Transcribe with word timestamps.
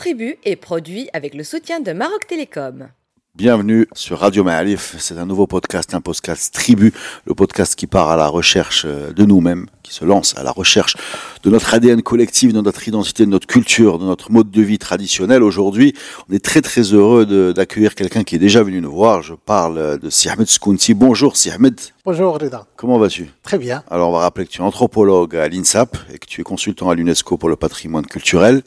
Tribu 0.00 0.38
est 0.46 0.56
produit 0.56 1.10
avec 1.12 1.34
le 1.34 1.44
soutien 1.44 1.78
de 1.78 1.92
Maroc 1.92 2.26
Télécom. 2.26 2.88
Bienvenue 3.34 3.86
sur 3.92 4.20
Radio 4.20 4.42
Ma'alif. 4.42 4.96
C'est 4.98 5.18
un 5.18 5.26
nouveau 5.26 5.46
podcast, 5.46 5.92
un 5.92 6.00
podcast 6.00 6.54
Tribu, 6.54 6.94
le 7.26 7.34
podcast 7.34 7.74
qui 7.74 7.86
part 7.86 8.08
à 8.08 8.16
la 8.16 8.26
recherche 8.26 8.86
euh, 8.86 9.12
de 9.12 9.26
nous-mêmes, 9.26 9.66
qui 9.82 9.92
se 9.92 10.06
lance 10.06 10.34
à 10.38 10.42
la 10.42 10.52
recherche 10.52 10.96
de 11.42 11.50
notre 11.50 11.74
ADN 11.74 12.00
collectif, 12.00 12.54
de 12.54 12.62
notre 12.62 12.88
identité, 12.88 13.26
de 13.26 13.30
notre 13.30 13.46
culture, 13.46 13.98
de 13.98 14.06
notre 14.06 14.32
mode 14.32 14.50
de 14.50 14.62
vie 14.62 14.78
traditionnel. 14.78 15.42
Aujourd'hui, 15.42 15.92
on 16.30 16.34
est 16.34 16.42
très 16.42 16.62
très 16.62 16.80
heureux 16.80 17.52
d'accueillir 17.52 17.94
quelqu'un 17.94 18.24
qui 18.24 18.36
est 18.36 18.38
déjà 18.38 18.62
venu 18.62 18.80
nous 18.80 18.92
voir. 18.92 19.20
Je 19.20 19.34
parle 19.34 19.98
de 19.98 20.08
Sihmed 20.08 20.48
Skounti. 20.48 20.94
Bonjour 20.94 21.36
Sihmed. 21.36 21.78
Bonjour 22.06 22.38
Reda. 22.38 22.66
Comment 22.76 22.98
vas-tu? 22.98 23.28
Très 23.42 23.58
bien. 23.58 23.84
Alors 23.90 24.08
on 24.08 24.12
va 24.12 24.20
rappeler 24.20 24.46
que 24.46 24.50
tu 24.50 24.62
es 24.62 24.64
anthropologue 24.64 25.36
à 25.36 25.46
l'INSAP 25.46 25.94
et 26.10 26.18
que 26.18 26.26
tu 26.26 26.40
es 26.40 26.44
consultant 26.44 26.88
à 26.88 26.94
l'UNESCO 26.94 27.36
pour 27.36 27.50
le 27.50 27.56
patrimoine 27.56 28.06
culturel. 28.06 28.62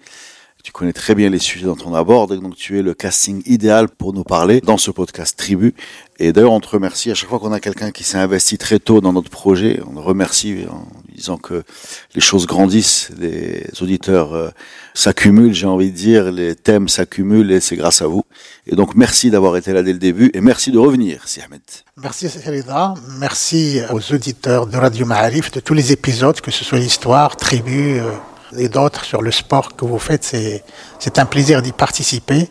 Tu 0.63 0.71
connais 0.71 0.93
très 0.93 1.13
bien 1.13 1.29
les 1.29 1.39
sujets 1.39 1.65
dont 1.65 1.75
on 1.85 1.93
aborde, 1.93 2.39
donc 2.39 2.55
tu 2.55 2.79
es 2.79 2.81
le 2.81 2.93
casting 2.93 3.43
idéal 3.45 3.89
pour 3.89 4.13
nous 4.13 4.23
parler 4.23 4.61
dans 4.61 4.77
ce 4.77 4.91
podcast 4.91 5.37
Tribu. 5.37 5.75
Et 6.19 6.31
d'ailleurs, 6.31 6.53
on 6.53 6.61
te 6.61 6.69
remercie 6.69 7.11
à 7.11 7.15
chaque 7.15 7.27
fois 7.27 7.37
qu'on 7.37 7.51
a 7.51 7.59
quelqu'un 7.59 7.91
qui 7.91 8.05
s'est 8.05 8.17
investi 8.17 8.57
très 8.57 8.79
tôt 8.79 9.01
dans 9.01 9.11
notre 9.11 9.29
projet. 9.29 9.81
On 9.85 9.95
le 9.95 9.99
remercie 9.99 10.59
en 10.71 10.87
disant 11.13 11.35
que 11.35 11.65
les 12.15 12.21
choses 12.21 12.47
grandissent, 12.47 13.09
les 13.19 13.65
auditeurs 13.81 14.33
euh, 14.33 14.51
s'accumulent, 14.93 15.53
j'ai 15.53 15.67
envie 15.67 15.91
de 15.91 15.97
dire, 15.97 16.31
les 16.31 16.55
thèmes 16.55 16.87
s'accumulent 16.87 17.51
et 17.51 17.59
c'est 17.59 17.75
grâce 17.75 18.01
à 18.01 18.07
vous. 18.07 18.23
Et 18.65 18.77
donc, 18.77 18.95
merci 18.95 19.29
d'avoir 19.29 19.57
été 19.57 19.73
là 19.73 19.83
dès 19.83 19.91
le 19.91 19.99
début 19.99 20.31
et 20.33 20.39
merci 20.39 20.71
de 20.71 20.77
revenir, 20.77 21.27
Si 21.27 21.41
Ahmed. 21.41 21.59
Merci, 21.97 22.29
Rida. 22.45 22.93
Merci 23.19 23.81
aux 23.91 24.13
auditeurs 24.13 24.65
de 24.65 24.77
Radio 24.77 25.05
Ma'arif 25.05 25.51
de 25.51 25.59
tous 25.59 25.73
les 25.73 25.91
épisodes, 25.91 26.39
que 26.39 26.51
ce 26.51 26.63
soit 26.63 26.79
l'histoire, 26.79 27.35
Tribu, 27.35 27.99
euh, 27.99 28.11
et 28.57 28.69
d'autres 28.69 29.03
sur 29.03 29.21
le 29.21 29.31
sport 29.31 29.75
que 29.75 29.85
vous 29.85 29.99
faites. 29.99 30.23
C'est 30.23 31.19
un 31.19 31.25
plaisir 31.25 31.61
d'y 31.61 31.71
participer. 31.71 32.49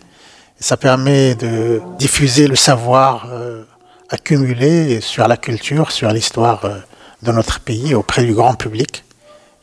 Ça 0.59 0.77
permet 0.77 1.35
de 1.35 1.81
diffuser 1.99 2.47
le 2.47 2.55
savoir 2.55 3.27
euh, 3.31 3.65
accumulé 4.11 5.01
sur 5.01 5.27
la 5.27 5.37
culture, 5.37 5.91
sur 5.91 6.11
l'histoire 6.13 6.65
euh, 6.65 6.79
de 7.23 7.33
notre 7.33 7.61
pays 7.61 7.95
auprès 7.95 8.25
du 8.25 8.35
grand 8.35 8.55
public. 8.55 9.05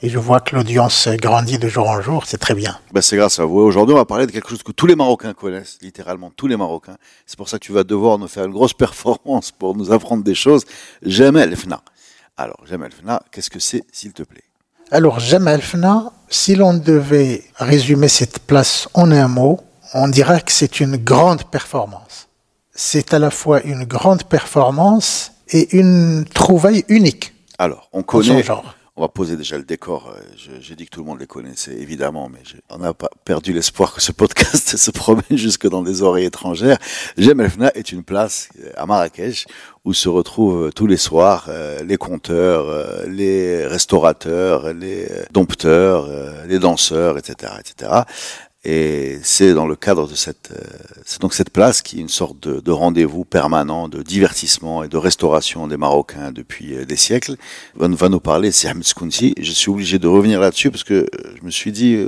Et 0.01 0.09
je 0.09 0.17
vois 0.17 0.39
que 0.39 0.55
l'audience 0.55 1.09
grandit 1.09 1.59
de 1.59 1.67
jour 1.67 1.89
en 1.89 2.01
jour, 2.01 2.23
c'est 2.25 2.37
très 2.37 2.53
bien. 2.53 2.77
Ben 2.93 3.01
c'est 3.01 3.17
grâce 3.17 3.37
à 3.39 3.45
vous. 3.45 3.59
Aujourd'hui, 3.59 3.93
on 3.93 3.97
va 3.97 4.05
parler 4.05 4.27
de 4.27 4.31
quelque 4.31 4.49
chose 4.49 4.63
que 4.63 4.71
tous 4.71 4.87
les 4.87 4.95
Marocains 4.95 5.33
connaissent, 5.33 5.77
littéralement 5.81 6.31
tous 6.33 6.47
les 6.47 6.55
Marocains. 6.55 6.95
C'est 7.25 7.37
pour 7.37 7.49
ça 7.49 7.59
que 7.59 7.65
tu 7.65 7.73
vas 7.73 7.83
devoir 7.83 8.17
nous 8.17 8.29
faire 8.29 8.45
une 8.45 8.53
grosse 8.53 8.73
performance 8.85 9.51
pour 9.51 9.75
nous 9.75 9.91
apprendre 9.91 10.23
des 10.23 10.35
choses. 10.35 10.63
Jamel 11.01 11.55
Fna. 11.55 11.81
Alors, 12.37 12.65
Jamel 12.65 12.91
Fna, 12.93 13.21
qu'est-ce 13.29 13.49
que 13.49 13.59
c'est, 13.59 13.83
s'il 13.91 14.13
te 14.13 14.23
plaît? 14.23 14.45
Alors, 14.89 15.19
Jamal 15.19 15.61
Fna, 15.61 16.13
si 16.29 16.55
l'on 16.55 16.73
devait 16.73 17.43
résumer 17.55 18.07
cette 18.07 18.39
place 18.39 18.87
en 18.93 19.11
un 19.11 19.27
mot, 19.27 19.59
on 19.93 20.07
dirait 20.07 20.41
que 20.41 20.51
c'est 20.51 20.79
une 20.79 20.97
grande 20.97 21.43
performance. 21.45 22.27
C'est 22.73 23.13
à 23.13 23.19
la 23.19 23.31
fois 23.31 23.61
une 23.63 23.83
grande 23.83 24.23
performance 24.23 25.31
et 25.49 25.75
une 25.75 26.25
trouvaille 26.25 26.85
unique. 26.87 27.33
Alors, 27.57 27.89
on 27.91 28.03
connaît, 28.03 28.43
on 28.99 29.03
va 29.03 29.07
poser 29.07 29.37
déjà 29.37 29.57
le 29.57 29.63
décor. 29.63 30.13
Euh, 30.13 30.19
j'ai 30.59 30.75
dit 30.75 30.83
que 30.83 30.89
tout 30.89 30.99
le 30.99 31.05
monde 31.05 31.21
les 31.21 31.25
connaissait, 31.25 31.73
évidemment, 31.73 32.27
mais 32.27 32.39
on 32.69 32.79
n'a 32.79 32.93
pas 32.93 33.09
perdu 33.23 33.53
l'espoir 33.53 33.93
que 33.93 34.01
ce 34.01 34.11
podcast 34.11 34.75
se 34.77 34.91
promène 34.91 35.23
jusque 35.31 35.69
dans 35.69 35.81
des 35.81 36.01
oreilles 36.01 36.25
étrangères. 36.25 36.77
Jem 37.17 37.47
Fna 37.49 37.71
est 37.75 37.93
une 37.93 38.03
place 38.03 38.49
euh, 38.61 38.71
à 38.75 38.85
Marrakech 38.85 39.45
où 39.85 39.93
se 39.93 40.09
retrouvent 40.09 40.65
euh, 40.65 40.71
tous 40.71 40.85
les 40.85 40.97
soirs 40.97 41.49
les 41.85 41.95
conteurs, 41.95 43.05
les 43.07 43.65
restaurateurs, 43.65 44.73
les 44.73 45.07
dompteurs, 45.31 46.09
les 46.45 46.59
danseurs, 46.59 47.17
etc., 47.17 47.53
etc. 47.59 48.01
Et 48.65 49.19
c'est 49.23 49.53
dans 49.53 49.65
le 49.65 49.77
cadre 49.77 50.05
de 50.05 50.15
cette, 50.15 50.51
euh, 50.51 50.61
c'est 51.05 51.21
donc 51.21 51.33
cette 51.33 51.49
place 51.49 51.81
qui 51.81 51.97
est 51.97 52.01
une 52.01 52.09
sorte 52.09 52.41
de, 52.41 52.59
de 52.59 52.71
rendez-vous 52.71 53.23
permanent 53.23 53.87
de 53.87 54.03
divertissement 54.03 54.83
et 54.83 54.89
de 54.89 54.97
restauration 54.97 55.65
des 55.67 55.77
Marocains 55.77 56.33
depuis 56.33 56.75
euh, 56.75 56.85
des 56.85 56.97
siècles. 56.97 57.37
Va, 57.75 57.87
va 57.87 58.09
nous 58.09 58.19
parler 58.19 58.51
c'est 58.51 58.67
Ahmed 58.67 58.83
Skounsi. 58.83 59.33
Je 59.39 59.51
suis 59.53 59.71
obligé 59.71 59.97
de 59.97 60.07
revenir 60.09 60.41
là-dessus 60.41 60.71
parce 60.71 60.83
que 60.83 60.93
euh, 60.93 61.07
je 61.39 61.45
me 61.45 61.51
suis 61.51 61.71
dit, 61.71 62.05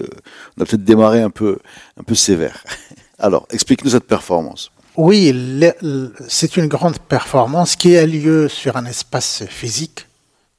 on 0.58 0.62
a 0.62 0.66
peut-être 0.66 0.84
démarré 0.84 1.22
un 1.22 1.30
peu, 1.30 1.58
un 1.98 2.04
peu 2.04 2.16
sévère. 2.16 2.66
Alors, 3.18 3.48
explique-nous 3.52 3.92
cette 3.92 4.08
performance. 4.08 4.72
Oui, 4.98 5.34
c'est 6.28 6.58
une 6.58 6.68
grande 6.68 7.00
performance 7.00 7.78
qui 7.78 7.96
a 7.96 8.06
lieu 8.06 8.50
sur 8.50 8.76
un 8.76 8.86
espace 8.86 9.46
physique, 9.48 10.08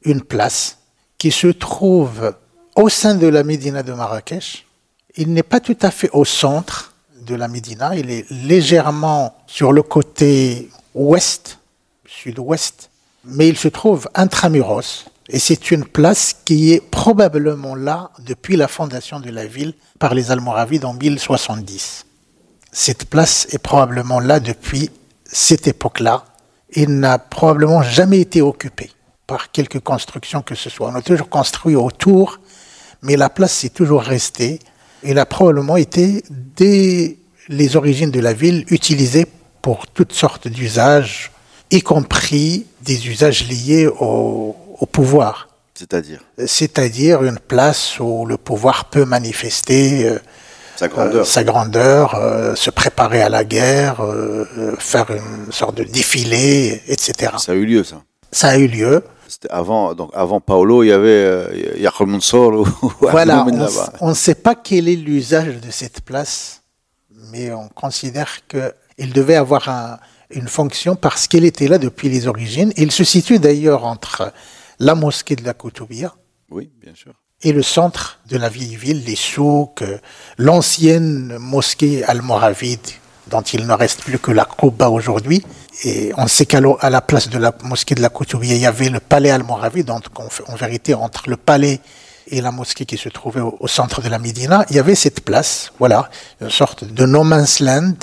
une 0.05 0.23
place, 0.23 0.79
qui 1.19 1.31
se 1.31 1.49
trouve 1.49 2.35
au 2.77 2.89
sein 2.89 3.15
de 3.15 3.27
la 3.27 3.45
Médina 3.45 3.83
de 3.83 3.93
Marrakech, 3.93 4.65
il 5.17 5.33
n'est 5.33 5.43
pas 5.43 5.61
tout 5.61 5.77
à 5.83 5.91
fait 5.91 6.11
au 6.13 6.25
centre 6.25 6.95
de 7.21 7.35
la 7.35 7.49
Médina, 7.49 7.95
il 7.95 8.11
est 8.11 8.29
légèrement 8.31 9.37
sur 9.47 9.73
le 9.73 9.83
côté 9.83 10.69
ouest, 10.95 11.59
sud-ouest, 12.07 12.91
mais 13.25 13.49
il 13.49 13.57
se 13.57 13.69
trouve 13.69 14.09
intramuros. 14.15 15.07
Et 15.29 15.39
c'est 15.39 15.71
une 15.71 15.85
place 15.85 16.35
qui 16.45 16.73
est 16.73 16.81
probablement 16.81 17.75
là 17.75 18.11
depuis 18.19 18.57
la 18.57 18.69
fondation 18.69 19.21
de 19.21 19.31
la 19.31 19.47
ville 19.47 19.75
par 19.99 20.15
les 20.15 20.31
Almoravides 20.31 20.85
en 20.85 20.95
1070. 20.95 22.07
Cette 22.73 23.05
place 23.05 23.47
est 23.51 23.59
probablement 23.59 24.19
là 24.19 24.41
depuis 24.41 24.91
cette 25.25 25.69
époque-là 25.69 26.25
et 26.73 26.87
n'a 26.87 27.19
probablement 27.19 27.83
jamais 27.83 28.21
été 28.21 28.43
occupée 28.43 28.91
par 29.27 29.53
quelque 29.53 29.79
construction 29.79 30.43
que 30.43 30.55
ce 30.55 30.71
soit. 30.71 30.89
On 30.89 30.95
a 30.95 31.03
toujours 31.03 31.29
construit 31.29 31.77
autour, 31.77 32.41
mais 33.03 33.17
la 33.17 33.31
place 33.31 33.65
est 33.65 33.75
toujours 33.75 34.03
restée 34.03 34.59
il 35.05 35.19
a 35.19 35.27
probablement 35.27 35.77
été, 35.77 36.25
dès 36.57 37.19
les 37.49 37.77
origines 37.77 38.11
de 38.11 38.21
la 38.21 38.33
ville, 38.33 38.65
utilisé 38.69 39.27
pour 39.61 39.87
toutes 39.87 40.13
sortes 40.13 40.49
d'usages, 40.49 41.31
y 41.71 41.81
compris 41.83 42.67
des 42.83 43.09
usages 43.09 43.49
liés 43.49 43.87
au, 43.87 44.57
pouvoir. 44.91 45.49
C'est-à-dire? 45.75 46.21
C'est-à-dire 46.45 47.23
une 47.23 47.39
place 47.39 47.99
où 48.01 48.27
le 48.27 48.37
pouvoir 48.37 48.87
peut 48.87 49.05
manifester 49.05 50.09
euh, 50.09 50.19
sa 50.77 50.89
grandeur, 50.89 51.27
sa 51.27 51.45
grandeur 51.45 52.15
euh, 52.17 52.55
se 52.57 52.71
préparer 52.71 53.23
à 53.23 53.29
la 53.29 53.45
guerre, 53.45 54.05
euh, 54.05 54.75
faire 54.79 55.07
une 55.11 55.53
sorte 55.53 55.77
de 55.77 55.85
défilé, 55.85 56.83
etc. 56.89 57.33
Ça 57.39 57.53
a 57.53 57.55
eu 57.55 57.65
lieu, 57.65 57.85
ça? 57.85 58.03
Ça 58.33 58.49
a 58.49 58.57
eu 58.59 58.67
lieu 58.67 59.05
avant, 59.51 59.95
donc 59.95 60.11
avant 60.15 60.41
Paolo, 60.41 60.83
il 60.83 60.89
y 60.89 60.93
avait 60.93 61.09
euh, 61.09 62.07
Mansour. 62.07 62.67
Voilà, 63.01 63.47
on 64.01 64.11
ne 64.11 64.15
sait 64.15 64.35
pas 64.35 64.55
quel 64.55 64.89
est 64.89 64.97
l'usage 64.97 65.61
de 65.61 65.71
cette 65.71 66.01
place, 66.03 66.63
mais 67.31 67.53
on 67.53 67.69
considère 67.69 68.47
qu'il 68.47 69.13
devait 69.13 69.37
avoir 69.37 69.99
une 70.31 70.49
fonction 70.49 70.97
parce 70.97 71.27
qu'elle 71.27 71.45
était 71.45 71.69
là 71.69 71.79
depuis 71.79 72.09
les 72.09 72.27
origines. 72.27 72.73
Il 72.77 72.91
se 72.91 73.05
situe 73.05 73.39
d'ailleurs 73.39 73.85
entre 73.85 74.33
la 74.79 74.95
mosquée 74.95 75.37
de 75.37 75.45
la 75.45 75.55
Koutoubia. 75.55 76.15
Oui, 76.51 76.71
bien 76.81 76.95
sûr. 76.95 77.13
Et 77.43 77.53
le 77.53 77.63
centre 77.63 78.21
de 78.29 78.37
la 78.37 78.49
vieille 78.49 78.77
ville, 78.77 79.05
les 79.05 79.17
souks, 79.17 79.83
l'ancienne 80.39 81.37
mosquée 81.39 82.05
almoravide 82.05 82.79
dont 83.29 83.43
il 83.43 83.67
ne 83.67 83.73
reste 83.73 84.03
plus 84.03 84.19
que 84.19 84.31
la 84.31 84.45
Kouba 84.45 84.91
aujourd'hui. 84.91 85.43
Et 85.85 86.13
on 86.17 86.27
sait 86.27 86.47
qu'à 86.47 86.61
la 86.61 87.01
place 87.01 87.29
de 87.29 87.39
la 87.39 87.55
mosquée 87.65 87.95
de 87.95 88.03
la 88.03 88.11
Koutoubia, 88.11 88.55
il 88.55 88.61
y 88.61 88.67
avait 88.67 88.91
le 88.91 89.01
palais 89.01 89.31
almoravi, 89.31 89.85
donc 89.85 90.05
en, 90.17 90.55
vérité, 90.55 90.95
entre 90.95 91.29
le 91.29 91.37
palais 91.37 91.81
et 92.29 92.41
la 92.41 92.53
mosquée 92.53 92.85
qui 92.85 92.99
se 92.99 93.09
trouvait 93.09 93.41
au, 93.41 93.67
centre 93.67 94.03
de 94.03 94.09
la 94.09 94.19
Médina, 94.19 94.65
il 94.71 94.77
y 94.77 94.79
avait 94.79 94.95
cette 94.95 95.25
place, 95.25 95.73
voilà, 95.79 96.11
une 96.41 96.51
sorte 96.51 96.85
de 96.85 97.07
no 97.07 97.25
man's 97.25 97.61
land, 97.61 97.95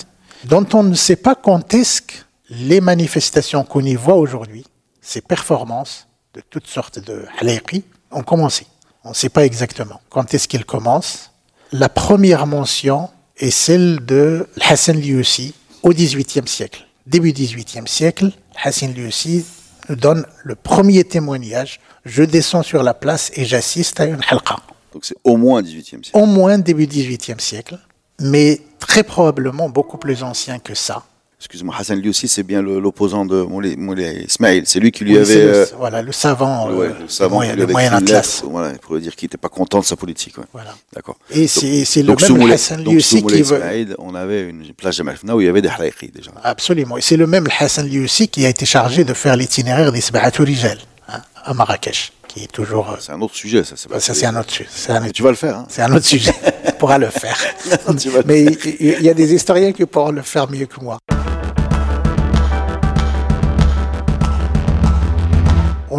dont 0.45 0.65
on 0.73 0.83
ne 0.83 0.95
sait 0.95 1.15
pas 1.15 1.35
quand 1.35 1.73
est-ce 1.73 2.01
que 2.01 2.13
les 2.49 2.81
manifestations 2.81 3.63
qu'on 3.63 3.81
y 3.81 3.95
voit 3.95 4.15
aujourd'hui, 4.15 4.65
ces 5.01 5.21
performances 5.21 6.07
de 6.33 6.41
toutes 6.41 6.67
sortes 6.67 6.99
de 6.99 7.25
halayqi, 7.39 7.83
ont 8.11 8.23
commencé. 8.23 8.65
On 9.03 9.09
ne 9.09 9.15
sait 9.15 9.29
pas 9.29 9.45
exactement 9.45 10.01
quand 10.09 10.33
est-ce 10.33 10.47
qu'ils 10.47 10.65
commencent. 10.65 11.31
La 11.71 11.89
première 11.89 12.47
mention 12.47 13.09
est 13.37 13.51
celle 13.51 14.03
de 14.05 14.47
Hassan 14.61 14.99
Liussi 14.99 15.53
au 15.83 15.91
XVIIIe 15.91 16.47
siècle 16.47 16.88
début 17.09 17.33
XVIIIe 17.33 17.87
siècle, 17.87 18.31
Hassan 18.63 18.93
Liussi 18.93 19.45
nous 19.89 19.95
donne 19.95 20.25
le 20.43 20.55
premier 20.55 21.03
témoignage. 21.03 21.79
Je 22.05 22.23
descends 22.23 22.63
sur 22.63 22.83
la 22.83 22.93
place 22.93 23.31
et 23.35 23.45
j'assiste 23.45 23.99
à 23.99 24.05
une 24.05 24.21
halqa. 24.29 24.57
Donc 24.93 25.05
c'est 25.05 25.17
au 25.23 25.35
moins 25.35 25.61
XVIIIe 25.61 26.03
siècle. 26.03 26.11
Au 26.13 26.25
moins 26.25 26.57
début 26.59 26.85
XVIIIe 26.85 27.39
siècle, 27.39 27.79
mais 28.19 28.61
très 28.79 29.03
probablement 29.03 29.69
beaucoup 29.69 29.97
plus 29.97 30.23
ancien 30.23 30.59
que 30.59 30.75
ça 30.75 31.03
excusez-moi, 31.39 31.73
Hassan 31.77 31.99
lui 31.99 32.09
aussi, 32.09 32.27
c'est 32.27 32.43
bien 32.43 32.61
l'opposant 32.61 33.25
de 33.25 33.41
Moulay, 33.41 34.25
Ismail. 34.27 34.63
C'est 34.65 34.79
lui 34.79 34.91
qui 34.91 35.03
lui 35.03 35.17
avait. 35.17 35.35
Le, 35.35 35.55
euh, 35.55 35.65
voilà, 35.77 36.01
le 36.01 36.11
savant, 36.11 36.67
le, 36.67 36.93
savant 37.07 37.41
le 37.41 37.65
moyen, 37.67 37.93
Atlas. 37.93 38.43
Voilà, 38.45 38.77
pour 38.79 38.95
lui 38.95 39.01
dire 39.01 39.15
qu'il 39.15 39.27
n'était 39.27 39.37
pas 39.37 39.49
content 39.49 39.79
de 39.79 39.85
sa 39.85 39.95
politique. 39.95 40.35
Voilà. 40.53 40.75
D'accord. 40.93 41.17
Et 41.31 41.47
c'est 41.47 42.03
le 42.03 42.15
même 42.15 42.51
Hassan 42.51 42.83
Liussi 42.83 43.23
qui 43.23 43.41
veut. 43.41 43.95
on 43.99 44.15
avait 44.15 44.49
une 44.49 44.73
plage 44.73 44.97
de 44.97 45.03
Malfna 45.03 45.35
où 45.35 45.41
il 45.41 45.45
y 45.45 45.49
avait 45.49 45.61
des 45.61 45.69
halaïqi 45.69 46.09
déjà. 46.09 46.31
Absolument. 46.43 46.97
Et 46.97 47.01
c'est 47.01 47.17
le 47.17 47.27
même 47.27 47.47
Hassan 47.59 47.87
Liussi 47.87 48.27
qui 48.27 48.45
a 48.45 48.49
été 48.49 48.65
chargé 48.65 49.03
de 49.03 49.13
faire 49.13 49.35
l'itinéraire 49.35 49.91
des 49.91 50.01
Rijal 50.39 50.77
hein, 51.07 51.21
à 51.43 51.53
Marrakech, 51.53 52.11
qui 52.27 52.43
est 52.43 52.51
toujours. 52.51 52.97
C'est 52.99 53.11
un 53.11 53.21
autre 53.21 53.35
sujet, 53.35 53.63
ça. 53.63 53.75
Ça, 53.77 54.13
c'est 54.13 54.25
un 54.25 54.35
autre 54.35 54.51
sujet. 54.51 54.69
Tu 55.13 55.23
vas 55.23 55.29
le 55.29 55.35
faire. 55.35 55.57
Hein. 55.57 55.65
C'est 55.69 55.81
un 55.81 55.93
autre 55.93 56.05
sujet. 56.05 56.33
pourra 56.79 56.97
le 56.97 57.09
faire. 57.09 57.37
Mais 58.25 58.45
il 58.79 59.01
y 59.01 59.09
a 59.09 59.13
des 59.13 59.33
historiens 59.33 59.71
qui 59.71 59.85
pourront 59.85 60.11
le 60.11 60.23
faire 60.23 60.49
mieux 60.49 60.65
que 60.65 60.79
moi. 60.81 60.97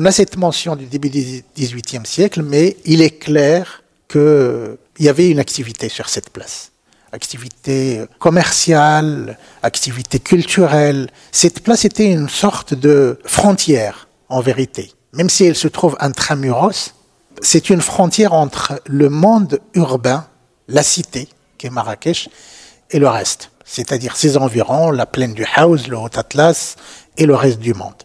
On 0.02 0.06
a 0.06 0.12
cette 0.12 0.38
mention 0.38 0.76
du 0.76 0.86
début 0.86 1.10
du 1.10 1.44
XVIIIe 1.58 2.06
siècle, 2.06 2.40
mais 2.40 2.78
il 2.86 3.02
est 3.02 3.18
clair 3.18 3.82
qu'il 4.08 4.78
y 4.98 5.10
avait 5.10 5.28
une 5.28 5.38
activité 5.38 5.90
sur 5.90 6.08
cette 6.08 6.30
place. 6.30 6.72
Activité 7.12 8.06
commerciale, 8.18 9.36
activité 9.62 10.18
culturelle. 10.18 11.10
Cette 11.32 11.60
place 11.60 11.84
était 11.84 12.10
une 12.10 12.30
sorte 12.30 12.72
de 12.72 13.18
frontière, 13.26 14.08
en 14.30 14.40
vérité. 14.40 14.90
Même 15.12 15.28
si 15.28 15.44
elle 15.44 15.54
se 15.54 15.68
trouve 15.68 15.98
intramuros, 16.00 16.94
c'est 17.42 17.68
une 17.68 17.82
frontière 17.82 18.32
entre 18.32 18.80
le 18.86 19.10
monde 19.10 19.60
urbain, 19.74 20.26
la 20.68 20.82
cité, 20.82 21.28
qui 21.58 21.66
est 21.66 21.70
Marrakech, 21.70 22.30
et 22.90 22.98
le 22.98 23.08
reste. 23.08 23.50
C'est-à-dire 23.66 24.16
ses 24.16 24.38
environs, 24.38 24.92
la 24.92 25.04
plaine 25.04 25.34
du 25.34 25.44
Haus, 25.58 25.90
le 25.90 25.98
Haut 25.98 26.16
Atlas 26.16 26.76
et 27.18 27.26
le 27.26 27.34
reste 27.34 27.58
du 27.58 27.74
monde 27.74 28.02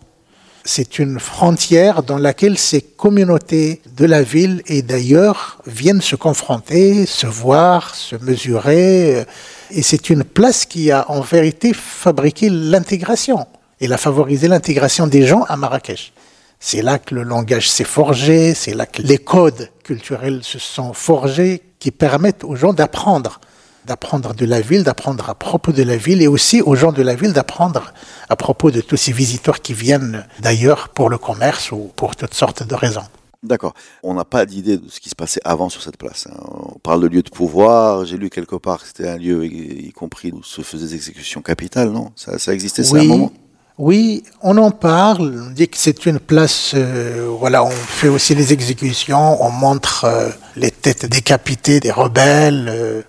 c'est 0.66 0.98
une 0.98 1.20
frontière 1.20 2.02
dans 2.02 2.18
laquelle 2.18 2.58
ces 2.58 2.82
communautés 2.82 3.82
de 3.96 4.06
la 4.06 4.24
ville 4.24 4.64
et 4.66 4.82
d'ailleurs 4.82 5.62
viennent 5.68 6.02
se 6.02 6.16
confronter, 6.16 7.06
se 7.06 7.28
voir, 7.28 7.94
se 7.94 8.16
mesurer. 8.16 9.26
Et 9.70 9.84
c'est 9.84 10.10
une 10.10 10.24
place 10.24 10.66
qui 10.66 10.92
a 10.92 11.10
en 11.12 11.22
vérité 11.22 11.72
fabriqué 11.74 12.50
l'intégration. 12.50 13.46
Elle 13.80 13.94
a 13.94 13.98
favorisé 13.98 14.48
l'intégration 14.48 15.06
des 15.06 15.28
gens 15.28 15.44
à 15.44 15.56
Marrakech. 15.56 16.14
C'est 16.60 16.82
là 16.82 16.98
que 16.98 17.14
le 17.14 17.22
langage 17.22 17.70
s'est 17.70 17.84
forgé, 17.84 18.56
c'est 18.56 18.74
là 18.74 18.88
que 18.88 19.04
les 19.04 19.20
codes 19.20 19.70
culturels 19.84 20.44
se 20.44 20.58
sont 20.58 20.94
forgés 20.94 21.62
qui 21.78 21.92
permettent 21.92 22.44
aux 22.44 22.56
gens 22.56 22.74
d'apprendre 22.74 23.40
d'apprendre 23.86 24.34
de 24.34 24.46
la 24.46 24.62
ville, 24.62 24.84
d'apprendre 24.84 25.30
à 25.30 25.36
propos 25.36 25.72
de 25.72 25.84
la 25.84 25.98
ville 25.98 26.22
et 26.22 26.28
aussi 26.28 26.62
aux 26.62 26.76
gens 26.76 26.92
de 26.92 27.02
la 27.02 27.16
ville 27.16 27.34
d'apprendre 27.34 27.94
à 28.30 28.36
propos 28.36 28.72
de 28.72 28.82
tous 28.82 28.98
ces 28.98 29.12
visiteurs 29.12 29.62
qui 29.62 29.74
viennent 29.74 30.26
d'ailleurs 30.40 30.90
pour 30.90 31.10
le 31.10 31.18
commerce 31.18 31.72
ou 31.72 31.92
pour 31.96 32.16
toutes 32.16 32.34
sortes 32.34 32.68
de 32.68 32.76
raisons. 32.76 33.04
D'accord. 33.46 33.74
On 34.02 34.16
n'a 34.16 34.26
pas 34.26 34.46
d'idée 34.46 34.78
de 34.78 34.90
ce 34.90 35.00
qui 35.00 35.10
se 35.10 35.16
passait 35.16 35.42
avant 35.44 35.70
sur 35.70 35.82
cette 35.84 35.98
place. 35.98 36.28
Hein. 36.32 36.38
On 36.74 36.80
parle 36.80 37.02
de 37.02 37.08
lieu 37.08 37.22
de 37.22 37.30
pouvoir. 37.30 38.06
J'ai 38.06 38.18
lu 38.18 38.30
quelque 38.30 38.56
part 38.56 38.82
que 38.82 38.88
c'était 38.88 39.08
un 39.08 39.18
lieu, 39.18 39.46
y 39.46 39.92
compris, 39.92 40.32
où 40.32 40.42
se 40.44 40.62
faisaient 40.62 40.88
des 40.88 40.96
exécutions 40.96 41.42
capitales, 41.42 41.90
non? 41.92 42.12
Ça, 42.16 42.40
ça, 42.40 42.54
existait, 42.54 42.84
ça, 42.84 42.98
à 42.98 43.02
un 43.02 43.04
moment? 43.04 43.32
Oui, 43.78 44.24
on 44.42 44.58
en 44.58 44.72
parle. 44.72 45.48
On 45.50 45.52
dit 45.52 45.68
que 45.68 45.78
c'est 45.78 46.06
une 46.06 46.20
place. 46.20 46.72
Euh, 46.76 47.28
voilà, 47.38 47.64
on 47.64 47.70
fait 47.70 48.08
aussi 48.08 48.34
les 48.34 48.54
exécutions. 48.54 49.44
On 49.44 49.52
montre 49.52 50.06
euh, 50.06 50.30
les 50.56 50.72
têtes 50.72 51.06
décapitées 51.06 51.80
des 51.80 51.92
rebelles. 51.92 52.68
Euh, 52.70 53.02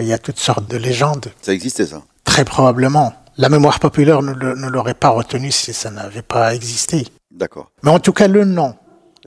il 0.00 0.08
y 0.08 0.12
a 0.12 0.18
toutes 0.18 0.38
sortes 0.38 0.70
de 0.70 0.76
légendes. 0.76 1.26
Ça 1.42 1.52
existait, 1.52 1.86
ça 1.86 2.02
Très 2.24 2.44
probablement. 2.44 3.14
La 3.38 3.48
mémoire 3.48 3.80
populaire 3.80 4.22
ne, 4.22 4.32
l'aurait 4.68 4.94
pas 4.94 5.08
retenu 5.08 5.50
si 5.50 5.72
ça 5.72 5.90
n'avait 5.90 6.22
pas 6.22 6.54
existé. 6.54 7.06
D'accord. 7.30 7.70
Mais 7.82 7.90
en 7.90 7.98
tout 7.98 8.12
cas, 8.12 8.28
le 8.28 8.44
nom, 8.44 8.74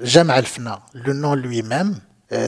Jam 0.01 0.29
al-Fna, 0.29 0.81
le 0.93 1.13
nom 1.13 1.33
lui-même, 1.33 1.99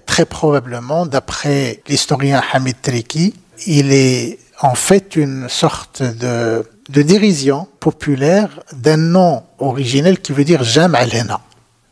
très 0.06 0.26
probablement, 0.26 1.06
d'après 1.06 1.82
l'historien 1.88 2.42
Hamid 2.54 2.82
Triki, 2.82 3.34
il 3.68 3.92
est 3.92 4.40
en 4.62 4.76
fait 4.76 5.16
une 5.16 5.50
sorte 5.50 6.04
de, 6.04 6.66
de 6.90 7.02
dérision 7.02 7.68
populaire 7.80 8.62
d'un 8.74 8.98
nom 8.98 9.44
originel 9.60 10.20
qui 10.20 10.34
veut 10.34 10.44
dire 10.44 10.64
Jam 10.64 10.96
al-Hena. 10.96 11.42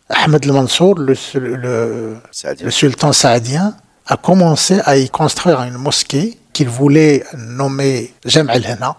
Ahmed 0.09 0.45
al-Mansour, 0.45 1.00
le, 1.00 1.15
le, 1.35 2.18
le 2.62 2.71
sultan 2.71 3.13
saadien, 3.13 3.75
a 4.06 4.18
commencé 4.18 4.80
à 4.86 4.98
y 4.98 5.10
construire 5.10 5.62
une 5.64 5.78
mosquée 5.78 6.38
qu'il 6.52 6.70
voulait 6.70 7.24
nommer 7.38 8.14
Jem 8.26 8.50
al-Hena. 8.50 8.98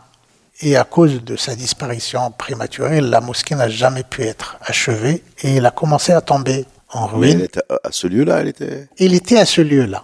Et 0.61 0.77
à 0.77 0.85
cause 0.85 1.23
de 1.23 1.37
sa 1.37 1.57
disparition 1.57 2.31
prématurée, 2.31 3.01
la 3.01 3.21
mosquée 3.21 3.55
n'a 3.55 3.69
jamais 3.69 4.05
pu 4.05 4.23
être 4.23 4.57
achevée 4.63 5.23
et 5.43 5.57
elle 5.57 5.67
a 5.67 5.73
commencé 5.73 6.13
à 6.13 6.21
tomber 6.21 6.65
en 6.91 7.07
ruine. 7.07 7.21
Mais 7.21 7.31
elle 7.33 7.43
était 7.43 7.61
à 7.83 7.91
ce 7.91 8.07
lieu-là, 8.07 8.41
elle 8.41 8.49
était 8.49 8.89
Il 8.99 9.15
était 9.15 9.39
à 9.39 9.47
ce 9.47 9.61
lieu-là. 9.61 10.03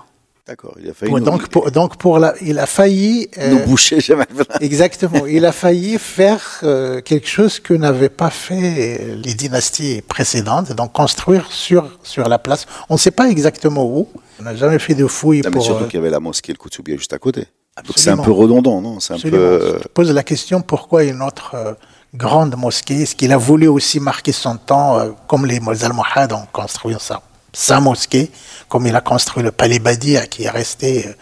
D'accord, 0.51 0.75
il 0.83 0.91
a 0.91 0.95
failli. 0.95 1.13
Pour, 1.13 1.21
donc, 1.21 1.49
pour, 1.49 1.71
donc 1.71 1.97
pour 1.97 2.19
la, 2.19 2.35
il 2.43 2.59
a 2.59 2.67
failli. 2.67 3.29
Euh, 3.39 3.51
nous 3.51 3.67
boucher, 3.67 4.01
jamais. 4.01 4.27
exactement. 4.61 5.25
il 5.25 5.47
a 5.47 5.53
failli 5.53 5.97
faire 5.97 6.43
euh, 6.65 7.01
quelque 7.03 7.29
chose 7.29 7.61
que 7.61 7.73
n'avaient 7.73 8.09
pas 8.09 8.31
fait 8.31 9.15
les 9.15 9.35
dynasties 9.35 10.03
précédentes, 10.03 10.73
donc 10.73 10.93
construire 10.93 11.47
sur 11.53 11.89
sur 12.03 12.29
la 12.29 12.41
place. 12.41 12.67
On 12.89 12.95
ne 12.95 12.99
sait 12.99 13.13
pas 13.13 13.31
exactement 13.31 13.85
où. 13.85 14.09
On 14.41 14.43
n'a 14.43 14.57
jamais 14.57 14.81
fait 14.81 14.97
de 14.97 15.07
fouilles 15.07 15.43
non, 15.43 15.53
pour. 15.53 15.61
Mais 15.61 15.67
surtout 15.67 15.85
euh, 15.85 15.87
qu'il 15.87 16.01
y 16.01 16.03
avait 16.03 16.11
la 16.11 16.19
mosquée, 16.19 16.51
le 16.51 16.59
Koutsoubia 16.59 16.97
juste 16.97 17.13
à 17.13 17.19
côté. 17.19 17.47
Donc 17.87 17.95
c'est 17.95 18.11
un 18.11 18.17
peu 18.17 18.33
redondant, 18.33 18.81
non? 18.81 18.99
C'est 18.99 19.15
un 19.15 19.19
peu. 19.21 19.79
Je 19.81 19.87
pose 19.87 20.11
la 20.11 20.25
question 20.25 20.63
pourquoi 20.63 21.05
une 21.05 21.23
autre 21.23 21.77
grande 22.13 22.57
mosquée? 22.57 23.03
Est-ce 23.03 23.15
qu'il 23.15 23.31
a 23.31 23.39
voulu 23.39 23.69
aussi 23.69 24.01
marquer 24.01 24.33
son 24.33 24.57
temps, 24.57 24.99
comme 25.29 25.47
les 25.47 25.61
Almohades 25.85 26.33
ont 26.33 26.49
construit 26.51 26.97
ça? 26.99 27.23
Sa 27.53 27.81
mosquée, 27.81 28.31
comme 28.69 28.87
il 28.87 28.95
a 28.95 29.01
construit 29.01 29.43
le 29.43 29.53
palais 29.53 29.79
Badia, 29.79 30.27
qui 30.27 30.45
est 30.45 30.51
resté 30.51 31.07
euh, 31.07 31.13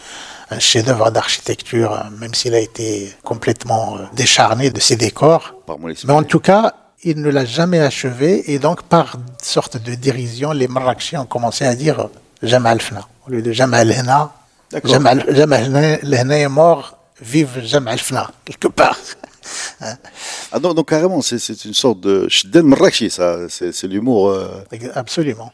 un 0.51 0.59
chef-d'œuvre 0.59 1.11
d'architecture, 1.11 1.93
euh, 1.93 2.11
même 2.21 2.35
s'il 2.35 2.55
a 2.55 2.61
été 2.61 3.13
complètement 3.25 3.97
euh, 3.97 4.03
décharné 4.15 4.71
de 4.71 4.81
ses 4.81 4.97
décors. 4.97 5.55
Mais 6.05 6.13
en 6.13 6.23
tout 6.23 6.41
cas, 6.41 6.75
il 7.03 7.21
ne 7.21 7.31
l'a 7.31 7.45
jamais 7.45 7.81
achevé, 7.81 8.53
et 8.53 8.59
donc 8.59 8.83
par 8.83 9.17
sorte 9.43 9.77
de 9.83 9.95
dérision, 9.95 10.53
les 10.53 10.69
Marrakechis 10.69 11.17
ont 11.17 11.27
commencé 11.27 11.65
à 11.65 11.75
dire 11.75 12.09
Jamal 12.43 12.81
Fna, 12.81 13.07
au 13.27 13.31
lieu 13.31 13.43
de 13.43 13.53
Jamal 13.53 13.91
Hena. 13.91 14.33
Jamal, 14.85 15.25
Hena 16.13 16.39
est 16.39 16.49
mort, 16.49 16.99
vive 17.21 17.63
Jamal 17.65 17.99
Fna, 17.99 18.31
quelque 18.45 18.69
part. 18.69 18.99
ah 19.81 20.59
non, 20.61 20.75
donc 20.75 20.91
carrément, 20.91 21.23
c'est 21.23 21.65
une 21.65 21.73
sorte 21.73 22.01
de 22.01 22.29
Shden 22.29 22.67
Marrakchi, 22.67 23.09
ça, 23.09 23.49
c'est 23.49 23.85
l'humour. 23.85 24.37
Absolument. 24.95 25.53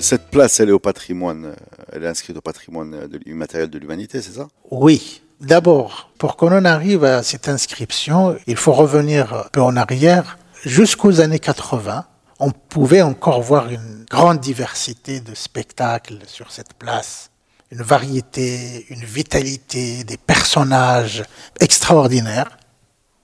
Cette 0.00 0.30
place, 0.30 0.60
elle 0.60 0.68
est 0.68 0.72
au 0.72 0.78
patrimoine, 0.78 1.46
euh, 1.46 1.54
elle 1.92 2.04
est 2.04 2.08
inscrite 2.08 2.36
au 2.36 2.40
patrimoine 2.40 3.08
immatériel 3.26 3.68
de 3.68 3.78
l'humanité, 3.78 4.22
c'est 4.22 4.34
ça? 4.34 4.48
Oui. 4.70 5.22
D'abord, 5.40 6.10
pour 6.18 6.36
qu'on 6.36 6.52
en 6.52 6.64
arrive 6.64 7.04
à 7.04 7.22
cette 7.22 7.48
inscription, 7.48 8.36
il 8.46 8.56
faut 8.56 8.72
revenir 8.72 9.34
un 9.34 9.46
peu 9.52 9.60
en 9.60 9.76
arrière. 9.76 10.38
Jusqu'aux 10.64 11.20
années 11.20 11.38
80, 11.38 12.04
on 12.38 12.50
pouvait 12.50 13.02
encore 13.02 13.42
voir 13.42 13.68
une 13.70 14.04
grande 14.08 14.40
diversité 14.40 15.20
de 15.20 15.34
spectacles 15.34 16.18
sur 16.26 16.50
cette 16.50 16.74
place, 16.74 17.30
une 17.70 17.82
variété, 17.82 18.86
une 18.90 19.04
vitalité, 19.04 20.04
des 20.04 20.16
personnages 20.16 21.24
extraordinaires. 21.60 22.58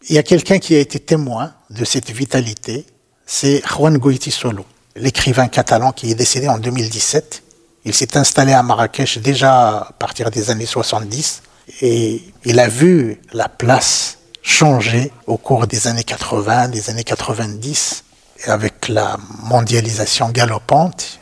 Il 0.08 0.14
y 0.14 0.18
a 0.18 0.22
quelqu'un 0.22 0.58
qui 0.58 0.74
a 0.74 0.80
été 0.80 0.98
témoin 0.98 1.54
de 1.70 1.84
cette 1.84 2.10
vitalité, 2.10 2.86
c'est 3.26 3.62
Juan 3.66 3.96
Goiti 3.96 4.30
Solo 4.30 4.64
l'écrivain 4.96 5.48
catalan 5.48 5.92
qui 5.92 6.10
est 6.10 6.14
décédé 6.14 6.48
en 6.48 6.58
2017. 6.58 7.42
Il 7.84 7.94
s'est 7.94 8.16
installé 8.16 8.52
à 8.52 8.62
Marrakech 8.62 9.18
déjà 9.18 9.78
à 9.78 9.92
partir 9.98 10.30
des 10.30 10.50
années 10.50 10.66
70 10.66 11.42
et 11.82 12.22
il 12.44 12.60
a 12.60 12.68
vu 12.68 13.20
la 13.32 13.48
place 13.48 14.18
changer 14.42 15.10
au 15.26 15.36
cours 15.36 15.66
des 15.66 15.86
années 15.86 16.04
80, 16.04 16.68
des 16.68 16.90
années 16.90 17.04
90, 17.04 18.04
avec 18.46 18.88
la 18.88 19.16
mondialisation 19.42 20.28
galopante. 20.28 21.18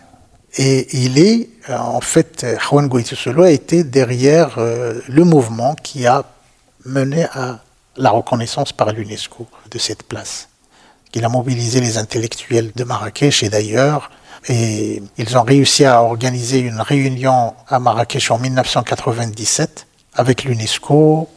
Et 0.58 0.88
il 1.04 1.18
est, 1.18 1.48
euh, 1.70 1.78
en 1.78 2.00
fait, 2.00 2.44
Juan 2.60 2.90
Solo 3.04 3.44
a 3.44 3.50
été 3.50 3.84
derrière 3.84 4.56
euh, 4.58 5.00
le 5.08 5.24
mouvement 5.24 5.74
qui 5.74 6.06
a 6.06 6.24
mené 6.84 7.24
à 7.32 7.60
la 7.96 8.10
reconnaissance 8.10 8.72
par 8.72 8.92
l'UNESCO 8.92 9.46
de 9.70 9.78
cette 9.78 10.02
place. 10.02 10.48
Il 11.14 11.24
a 11.24 11.28
mobilisé 11.28 11.80
les 11.80 11.98
intellectuels 11.98 12.72
de 12.74 12.84
Marrakech 12.84 13.42
et 13.42 13.50
d'ailleurs, 13.50 14.10
et 14.48 15.02
ils 15.18 15.36
ont 15.36 15.42
réussi 15.42 15.84
à 15.84 16.02
organiser 16.02 16.60
une 16.60 16.80
réunion 16.80 17.54
à 17.68 17.78
Marrakech 17.78 18.30
en 18.30 18.38
1997 18.38 19.86
avec 20.14 20.44
l'UNESCO, 20.44 21.28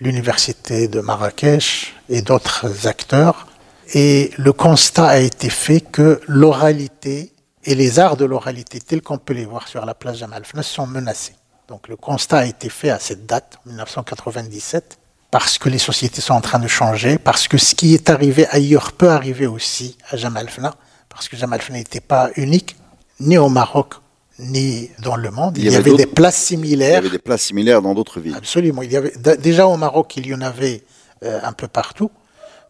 l'Université 0.00 0.88
de 0.88 1.00
Marrakech 1.00 1.94
et 2.08 2.22
d'autres 2.22 2.86
acteurs. 2.86 3.48
Et 3.92 4.30
le 4.38 4.52
constat 4.52 5.08
a 5.08 5.18
été 5.18 5.50
fait 5.50 5.80
que 5.80 6.20
l'oralité 6.26 7.32
et 7.64 7.74
les 7.74 7.98
arts 7.98 8.16
de 8.16 8.24
l'oralité 8.24 8.80
tels 8.80 9.02
qu'on 9.02 9.18
peut 9.18 9.34
les 9.34 9.46
voir 9.46 9.68
sur 9.68 9.84
la 9.84 9.94
place 9.94 10.18
Jamal 10.18 10.44
Fnas 10.44 10.62
sont 10.62 10.86
menacés. 10.86 11.34
Donc 11.68 11.88
le 11.88 11.96
constat 11.96 12.38
a 12.38 12.44
été 12.44 12.68
fait 12.68 12.90
à 12.90 12.98
cette 12.98 13.26
date, 13.26 13.58
1997 13.66 14.98
parce 15.34 15.58
que 15.58 15.68
les 15.68 15.78
sociétés 15.78 16.20
sont 16.20 16.34
en 16.34 16.40
train 16.40 16.60
de 16.60 16.68
changer, 16.68 17.18
parce 17.18 17.48
que 17.48 17.58
ce 17.58 17.74
qui 17.74 17.92
est 17.92 18.08
arrivé 18.08 18.46
ailleurs 18.50 18.92
peut 18.92 19.10
arriver 19.10 19.48
aussi 19.48 19.96
à 20.08 20.16
Jamal 20.16 20.48
Fna, 20.48 20.76
parce 21.08 21.28
que 21.28 21.36
Jamal 21.36 21.60
Fna 21.60 21.78
n'était 21.78 22.00
pas 22.00 22.30
unique, 22.36 22.76
ni 23.18 23.36
au 23.36 23.48
Maroc, 23.48 23.94
ni 24.38 24.90
dans 25.00 25.16
le 25.16 25.32
monde. 25.32 25.58
Il, 25.58 25.64
y, 25.64 25.74
avait, 25.74 25.96
des 25.96 26.06
places 26.06 26.40
similaires. 26.40 27.00
Il 27.00 27.06
y 27.06 27.06
avait 27.08 27.10
des 27.10 27.18
places 27.18 27.42
similaires 27.42 27.82
dans 27.82 27.94
d'autres 27.94 28.20
villes. 28.20 28.36
Absolument. 28.36 28.82
Il 28.82 28.92
y 28.92 28.96
avait, 28.96 29.12
déjà 29.38 29.66
au 29.66 29.76
Maroc, 29.76 30.16
il 30.16 30.28
y 30.28 30.34
en 30.36 30.40
avait 30.40 30.84
euh, 31.24 31.40
un 31.42 31.52
peu 31.52 31.66
partout. 31.66 32.12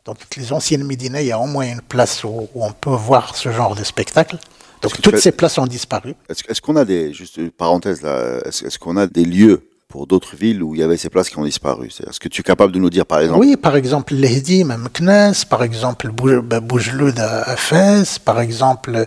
Dans 0.06 0.14
toutes 0.14 0.36
les 0.36 0.50
anciennes 0.54 0.84
Médina, 0.84 1.20
il 1.20 1.26
y 1.26 1.32
a 1.32 1.38
au 1.38 1.46
moins 1.46 1.70
une 1.70 1.82
place 1.82 2.24
où, 2.24 2.48
on 2.54 2.72
peut 2.72 2.88
voir 2.88 3.36
ce 3.36 3.52
genre 3.52 3.74
de 3.74 3.84
spectacle. 3.84 4.38
Donc 4.80 5.02
toutes 5.02 5.18
ces 5.18 5.32
places 5.32 5.58
ont 5.58 5.66
disparu. 5.66 6.14
Est-ce 6.30 6.62
qu'on 6.62 6.76
a 6.76 6.86
des, 6.86 7.12
juste 7.12 7.36
une 7.36 7.50
parenthèse 7.50 8.00
là, 8.00 8.40
est-ce 8.46 8.78
qu'on 8.78 8.96
a 8.96 9.06
des 9.06 9.26
lieux 9.26 9.68
pour 9.94 10.08
d'autres 10.08 10.34
villes 10.34 10.60
où 10.60 10.74
il 10.74 10.80
y 10.80 10.82
avait 10.82 10.96
ces 10.96 11.08
places 11.08 11.28
qui 11.28 11.38
ont 11.38 11.44
disparu 11.44 11.86
Est-ce 11.86 12.18
que 12.18 12.26
tu 12.26 12.40
es 12.40 12.42
capable 12.42 12.72
de 12.72 12.80
nous 12.80 12.90
dire 12.90 13.06
par 13.06 13.20
exemple 13.20 13.38
Oui, 13.38 13.56
par 13.56 13.76
exemple 13.76 14.12
Lehdi, 14.12 14.64
même 14.64 14.88
Knes, 14.92 15.32
par 15.48 15.62
exemple 15.62 16.10
Boujloud 16.10 17.16
à 17.20 17.54
Fès, 17.54 18.18
par 18.18 18.40
exemple 18.40 19.06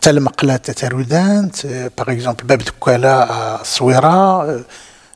Talmaqlat 0.00 0.62
à 0.68 0.72
euh, 1.66 1.90
par 1.94 2.08
exemple 2.08 2.46
Bab 2.46 2.62
à 3.04 3.60
Souera. 3.62 4.46
Euh, 4.46 4.62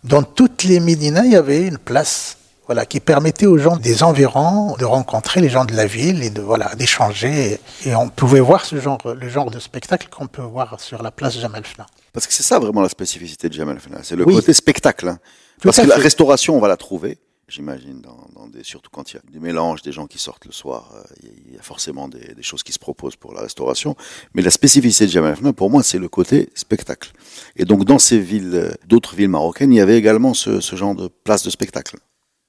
dans 0.04 0.23
toutes 0.23 0.64
les 0.64 0.80
Médinas, 0.80 1.25
il 1.25 1.32
y 1.32 1.37
avait 1.37 1.62
une 1.62 1.78
place 1.78 2.37
voilà, 2.66 2.85
qui 2.85 3.00
permettait 3.00 3.46
aux 3.46 3.58
gens 3.58 3.76
des 3.76 4.02
environs 4.02 4.76
de 4.76 4.85
rencontrer 4.85 5.40
les 5.40 5.49
gens 5.49 5.64
de 5.64 5.75
la 5.75 5.87
ville 5.87 6.23
et 6.23 6.30
de 6.30 6.42
voilà 6.42 6.75
d'échanger. 6.75 7.61
Et 7.85 7.94
on 7.94 8.08
pouvait 8.08 8.40
voir 8.40 8.64
ce 8.64 8.80
genre, 8.80 8.99
le 9.04 9.28
genre 9.28 9.50
de 9.50 9.61
spectacle 9.61 10.08
qu'on 10.11 10.26
peut 10.26 10.42
voir 10.42 10.80
sur 10.80 11.02
la 11.02 11.11
place 11.11 11.38
Jamal 11.38 11.64
Fna. 11.64 11.87
Parce 12.12 12.26
que 12.26 12.32
c'est 12.32 12.42
ça 12.42 12.58
vraiment 12.58 12.82
la 12.82 12.88
spécificité 12.88 13.49
de 13.49 13.54
Jamal 13.54 13.78
Fna, 13.78 14.00
c'est 14.02 14.16
le 14.16 14.25
côté 14.25 14.52
spectacle. 14.52 15.08
Hein. 15.08 15.18
Parce 15.62 15.76
que 15.76 15.87
la 15.87 15.96
restauration, 15.96 16.56
on 16.56 16.61
va 16.61 16.68
la 16.68 16.76
trouver, 16.76 17.18
j'imagine, 17.49 18.00
dans, 18.00 18.49
des, 18.49 18.64
surtout 18.64 18.90
quand 18.90 19.12
il 19.12 19.16
y 19.16 19.18
a 19.18 19.23
des 19.32 19.38
mélanges, 19.38 19.82
des 19.82 19.92
gens 19.92 20.06
qui 20.06 20.18
sortent 20.18 20.44
le 20.44 20.52
soir, 20.52 20.92
euh, 20.94 21.02
il 21.46 21.54
y, 21.54 21.58
a 21.58 21.62
forcément 21.62 22.08
des, 22.08 22.42
choses 22.42 22.62
qui 22.62 22.73
se 22.73 22.78
proposent 22.78 23.16
pour 23.16 23.32
la 23.32 23.42
restauration. 23.42 23.96
Mais 24.35 24.42
la 24.42 24.50
spécificité 24.50 25.06
de 25.06 25.12
Jamal 25.12 25.37
Fna, 25.37 25.52
pour 25.52 25.70
moi, 25.70 25.82
c'est 25.82 25.99
le 25.99 26.08
côté 26.08 26.50
spectacle. 26.54 27.12
Et 27.56 27.64
donc 27.64 27.85
dans 27.85 27.99
ces 27.99 28.18
villes, 28.18 28.54
euh, 28.54 28.73
d'autres 28.87 29.14
villes 29.14 29.28
marocaines, 29.28 29.73
il 29.73 29.76
y 29.76 29.80
avait 29.80 29.96
également 29.96 30.35
ce, 30.35 30.61
ce 30.61 30.76
genre 30.76 30.94
de 30.94 31.08
place 31.08 31.42
de 31.44 31.50
spectacle. 31.50 31.96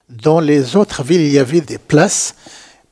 Dans 0.10 0.40
les 0.40 0.78
autres 0.78 1.04
villes, 1.04 1.22
il 1.22 1.34
y 1.34 1.40
avait 1.40 1.60
des 1.60 1.78
places, 1.78 2.36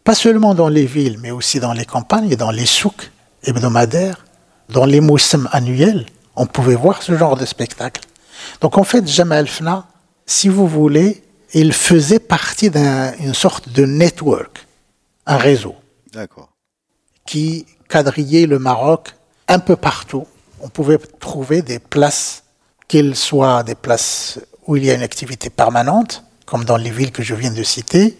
pas 0.04 0.16
seulement 0.16 0.54
dans 0.54 0.68
les 0.68 0.86
villes, 0.86 1.18
mais 1.22 1.32
aussi 1.32 1.62
dans 1.62 1.72
les 1.72 1.86
campagnes, 1.86 2.36
dans 2.36 2.52
les 2.52 2.66
souks 2.66 3.10
hebdomadaires, 3.44 4.26
dans 4.68 4.84
les 4.84 5.00
moussem 5.00 5.48
annuels. 5.54 6.06
On 6.36 6.46
pouvait 6.46 6.76
voir 6.76 7.02
ce 7.02 7.18
genre 7.18 7.38
de 7.38 7.46
spectacle. 7.46 8.02
Donc 8.60 8.78
en 8.78 8.84
fait, 8.84 9.08
Jamal 9.08 9.48
Fna, 9.48 9.88
si 10.26 10.50
vous 10.50 10.68
voulez, 10.68 11.24
il 11.54 11.72
faisait 11.72 12.20
partie 12.20 12.70
d'une 12.70 13.34
sorte 13.34 13.70
de 13.70 13.86
network, 13.86 14.68
un 15.26 15.38
réseau. 15.38 15.76
Qui 17.26 17.66
quadrillait 17.88 18.46
le 18.46 18.60
Maroc 18.60 19.16
un 19.48 19.60
peu 19.60 19.78
partout. 19.78 20.28
On 20.60 20.68
pouvait 20.68 20.98
trouver 20.98 21.62
des 21.62 21.80
places, 21.80 22.44
qu'elles 22.90 23.16
soient 23.16 23.64
des 23.64 23.76
places 23.76 24.40
où 24.68 24.76
il 24.76 24.84
y 24.84 24.92
a 24.92 24.96
une 24.96 25.02
activité 25.02 25.50
permanente, 25.50 26.26
comme 26.46 26.64
dans 26.64 26.78
les 26.78 26.92
villes 26.92 27.12
que 27.12 27.24
je 27.24 27.36
viens 27.36 27.52
de 27.52 27.64
citer, 27.64 28.18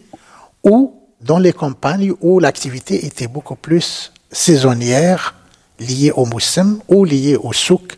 ou 0.64 0.94
dans 1.22 1.40
les 1.40 1.54
campagnes 1.54 2.14
où 2.22 2.40
l'activité 2.40 3.06
était 3.06 3.28
beaucoup 3.28 3.56
plus 3.56 4.12
saisonnière, 4.32 5.36
liée 5.80 6.12
au 6.12 6.26
moussem 6.26 6.80
ou 6.88 7.06
liée 7.06 7.36
au 7.36 7.54
souk. 7.54 7.98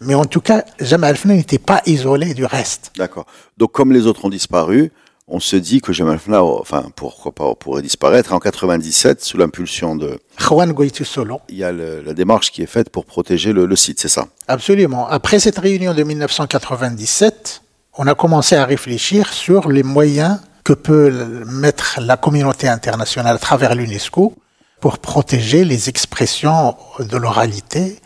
Mais 0.00 0.14
en 0.14 0.24
tout 0.24 0.40
cas, 0.40 0.64
Jamal 0.80 1.16
Fna 1.16 1.34
n'était 1.34 1.58
pas 1.58 1.82
isolé 1.86 2.32
du 2.32 2.44
reste. 2.44 2.92
D'accord. 2.96 3.26
Donc, 3.58 3.72
comme 3.72 3.92
les 3.92 4.06
autres 4.06 4.24
ont 4.24 4.30
disparu, 4.30 4.92
on 5.28 5.40
se 5.40 5.56
dit 5.56 5.80
que 5.80 5.92
Jamal 5.92 6.18
Fna, 6.18 6.42
enfin, 6.42 6.86
pourquoi 6.96 7.32
pas, 7.32 7.54
pourrait 7.54 7.82
disparaître. 7.82 8.32
En 8.32 8.40
97, 8.40 9.22
sous 9.22 9.36
l'impulsion 9.36 9.94
de 9.96 10.18
Juan 10.38 10.72
Goitu 10.72 11.04
Solo. 11.04 11.40
Il 11.50 11.56
y 11.56 11.64
a 11.64 11.70
la 11.70 12.14
démarche 12.14 12.50
qui 12.50 12.62
est 12.62 12.66
faite 12.66 12.90
pour 12.90 13.04
protéger 13.04 13.52
le, 13.52 13.66
le 13.66 13.76
site, 13.76 14.00
c'est 14.00 14.08
ça? 14.08 14.26
Absolument. 14.48 15.06
Après 15.06 15.38
cette 15.38 15.58
réunion 15.58 15.94
de 15.94 16.02
1997, 16.02 17.62
on 17.96 18.06
a 18.06 18.14
commencé 18.14 18.56
à 18.56 18.64
réfléchir 18.64 19.32
sur 19.32 19.68
les 19.68 19.82
moyens 19.82 20.40
que 20.64 20.72
peut 20.72 21.44
mettre 21.46 21.98
la 22.00 22.16
communauté 22.16 22.68
internationale 22.68 23.36
à 23.36 23.38
travers 23.38 23.74
l'UNESCO 23.74 24.34
pour 24.80 24.98
protéger 24.98 25.64
les 25.64 25.88
expressions 25.88 26.76
de 26.98 27.16
l'oralité 27.16 27.98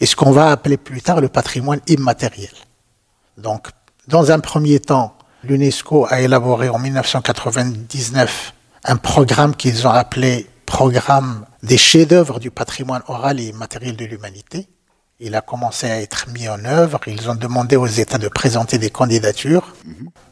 et 0.00 0.06
ce 0.06 0.16
qu'on 0.16 0.32
va 0.32 0.50
appeler 0.50 0.76
plus 0.76 1.02
tard 1.02 1.20
le 1.20 1.28
patrimoine 1.28 1.80
immatériel. 1.86 2.52
Donc, 3.36 3.68
dans 4.08 4.30
un 4.30 4.40
premier 4.40 4.80
temps, 4.80 5.16
l'UNESCO 5.44 6.06
a 6.08 6.20
élaboré 6.20 6.68
en 6.68 6.78
1999 6.78 8.54
un 8.84 8.96
programme 8.96 9.54
qu'ils 9.54 9.86
ont 9.86 9.90
appelé 9.90 10.46
Programme 10.70 11.46
des 11.64 11.76
chefs-d'œuvre 11.76 12.38
du 12.38 12.52
patrimoine 12.52 13.02
oral 13.08 13.40
et 13.40 13.48
immatériel 13.48 13.96
de 13.96 14.04
l'humanité, 14.04 14.68
il 15.20 15.34
a 15.34 15.42
commencé 15.42 15.88
à 15.88 16.00
être 16.00 16.28
mis 16.30 16.48
en 16.48 16.64
œuvre. 16.64 17.00
Ils 17.06 17.28
ont 17.28 17.34
demandé 17.34 17.76
aux 17.76 17.86
États 17.86 18.18
de 18.18 18.28
présenter 18.28 18.78
des 18.78 18.90
candidatures 18.90 19.74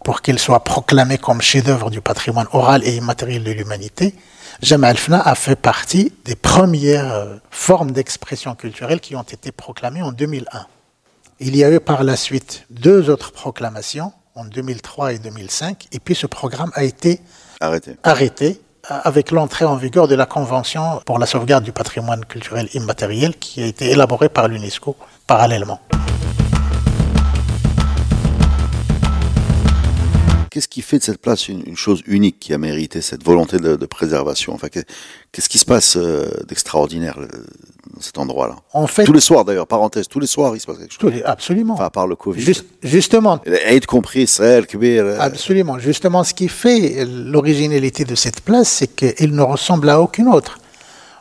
pour 0.02 0.22
qu'ils 0.22 0.38
soient 0.38 0.64
proclamés 0.64 1.18
comme 1.18 1.42
chef-d'œuvre 1.42 1.90
du 1.90 2.00
patrimoine 2.00 2.46
oral 2.52 2.82
et 2.84 2.96
immatériel 2.96 3.44
de 3.44 3.52
l'humanité. 3.52 4.14
Jamal 4.62 4.96
Fna 4.96 5.20
a 5.20 5.34
fait 5.34 5.56
partie 5.56 6.12
des 6.24 6.34
premières 6.34 7.12
euh, 7.12 7.36
formes 7.50 7.92
d'expression 7.92 8.54
culturelle 8.54 9.00
qui 9.00 9.14
ont 9.14 9.22
été 9.22 9.52
proclamées 9.52 10.02
en 10.02 10.10
2001. 10.10 10.66
Il 11.38 11.54
y 11.54 11.62
a 11.62 11.70
eu 11.70 11.78
par 11.78 12.02
la 12.02 12.16
suite 12.16 12.64
deux 12.70 13.10
autres 13.10 13.30
proclamations 13.30 14.12
en 14.34 14.44
2003 14.44 15.12
et 15.12 15.18
2005, 15.18 15.86
et 15.92 16.00
puis 16.00 16.14
ce 16.14 16.26
programme 16.26 16.72
a 16.74 16.82
été 16.82 17.20
arrêté, 17.60 17.96
arrêté 18.02 18.60
avec 18.88 19.30
l'entrée 19.30 19.64
en 19.64 19.76
vigueur 19.76 20.08
de 20.08 20.14
la 20.14 20.26
Convention 20.26 21.00
pour 21.04 21.18
la 21.18 21.26
sauvegarde 21.26 21.64
du 21.64 21.72
patrimoine 21.72 22.24
culturel 22.24 22.68
immatériel 22.74 23.36
qui 23.36 23.62
a 23.62 23.66
été 23.66 23.90
élaborée 23.90 24.28
par 24.28 24.48
l'UNESCO 24.48 24.96
parallèlement. 25.26 25.80
Qu'est-ce 30.50 30.68
qui 30.68 30.82
fait 30.82 30.98
de 30.98 31.04
cette 31.04 31.20
place 31.20 31.48
une, 31.48 31.76
chose 31.76 32.02
unique 32.06 32.40
qui 32.40 32.54
a 32.54 32.58
mérité 32.58 33.02
cette 33.02 33.22
volonté 33.22 33.58
de, 33.58 33.76
préservation? 33.86 34.54
Enfin, 34.54 34.68
Qu'est-ce 34.68 35.48
qui 35.48 35.58
se 35.58 35.66
passe 35.66 35.96
euh, 35.96 36.26
d'extraordinaire 36.48 37.18
cet 38.00 38.18
endroit-là. 38.18 38.56
En 38.72 38.86
fait, 38.86 39.04
tous 39.04 39.12
les 39.12 39.20
soirs 39.20 39.44
d'ailleurs, 39.44 39.66
parenthèse, 39.66 40.08
tous 40.08 40.20
les 40.20 40.26
soirs 40.26 40.54
il 40.54 40.60
se 40.60 40.66
passe 40.66 40.78
quelque 40.78 40.92
chose. 40.92 41.12
absolument. 41.24 41.74
Enfin, 41.74 41.84
à 41.84 41.90
part 41.90 42.06
le 42.06 42.16
Covid. 42.16 42.54
justement. 42.82 43.40
Aide 43.46 43.86
compris, 43.86 44.22
Israël, 44.22 44.66
euh. 44.74 45.16
Absolument. 45.20 45.78
Justement, 45.78 46.24
ce 46.24 46.34
qui 46.34 46.48
fait 46.48 47.04
l'originalité 47.04 48.04
de 48.04 48.14
cette 48.14 48.40
place, 48.40 48.68
c'est 48.68 48.88
qu'elle 48.88 49.32
ne 49.34 49.42
ressemble 49.42 49.88
à 49.90 50.00
aucune 50.00 50.28
autre 50.28 50.58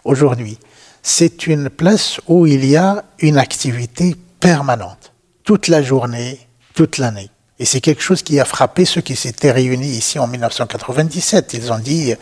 aujourd'hui. 0.03 0.57
C'est 1.03 1.47
une 1.47 1.69
place 1.69 2.19
où 2.27 2.45
il 2.47 2.65
y 2.65 2.75
a 2.75 3.03
une 3.19 3.37
activité 3.37 4.15
permanente, 4.39 5.13
toute 5.43 5.67
la 5.67 5.81
journée, 5.81 6.39
toute 6.73 6.97
l'année. 6.97 7.29
Et 7.59 7.65
c'est 7.65 7.81
quelque 7.81 8.01
chose 8.01 8.21
qui 8.21 8.39
a 8.39 8.45
frappé 8.45 8.85
ceux 8.85 9.01
qui 9.01 9.15
s'étaient 9.15 9.51
réunis 9.51 9.87
ici 9.89 10.19
en 10.19 10.27
1997. 10.27 11.53
Ils 11.53 11.71
ont 11.71 11.79
dit, 11.79 12.13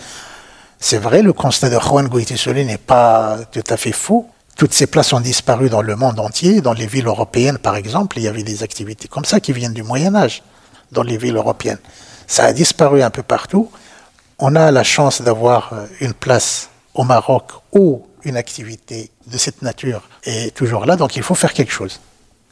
c'est 0.80 0.98
vrai, 0.98 1.22
le 1.22 1.34
constat 1.34 1.70
de 1.70 1.80
Juan 1.80 2.08
Goitisoli 2.08 2.66
n'est 2.66 2.78
pas 2.78 3.40
tout 3.52 3.64
à 3.70 3.78
fait 3.78 3.92
faux. 3.92 4.28
Toutes 4.56 4.74
ces 4.74 4.88
places 4.88 5.12
ont 5.12 5.20
disparu 5.20 5.70
dans 5.70 5.82
le 5.82 5.96
monde 5.98 6.20
entier. 6.20 6.62
Dans 6.62 6.74
les 6.74 6.88
villes 6.88 7.08
européennes, 7.08 7.58
par 7.58 7.76
exemple, 7.76 8.18
il 8.18 8.24
y 8.24 8.28
avait 8.28 8.44
des 8.44 8.64
activités 8.64 9.08
comme 9.10 9.26
ça 9.26 9.40
qui 9.42 9.52
viennent 9.52 9.74
du 9.74 9.84
Moyen 9.84 10.16
Âge, 10.16 10.44
dans 10.92 11.04
les 11.04 11.18
villes 11.18 11.36
européennes. 11.36 11.80
Ça 12.26 12.46
a 12.46 12.54
disparu 12.54 13.02
un 13.04 13.10
peu 13.10 13.22
partout. 13.22 13.70
On 14.40 14.56
a 14.56 14.72
la 14.72 14.84
chance 14.84 15.22
d'avoir 15.22 15.74
euh, 15.74 15.86
une 16.00 16.14
place 16.14 16.70
au 16.94 17.04
Maroc 17.04 17.52
où 17.74 18.06
une 18.24 18.38
activité 18.38 19.12
de 19.28 19.38
cette 19.38 19.62
nature 19.62 20.08
est 20.24 20.56
toujours 20.56 20.86
là, 20.86 20.96
donc 20.96 21.16
il 21.16 21.24
faut 21.24 21.36
faire 21.36 21.54
quelque 21.54 21.72
chose. 21.72 22.00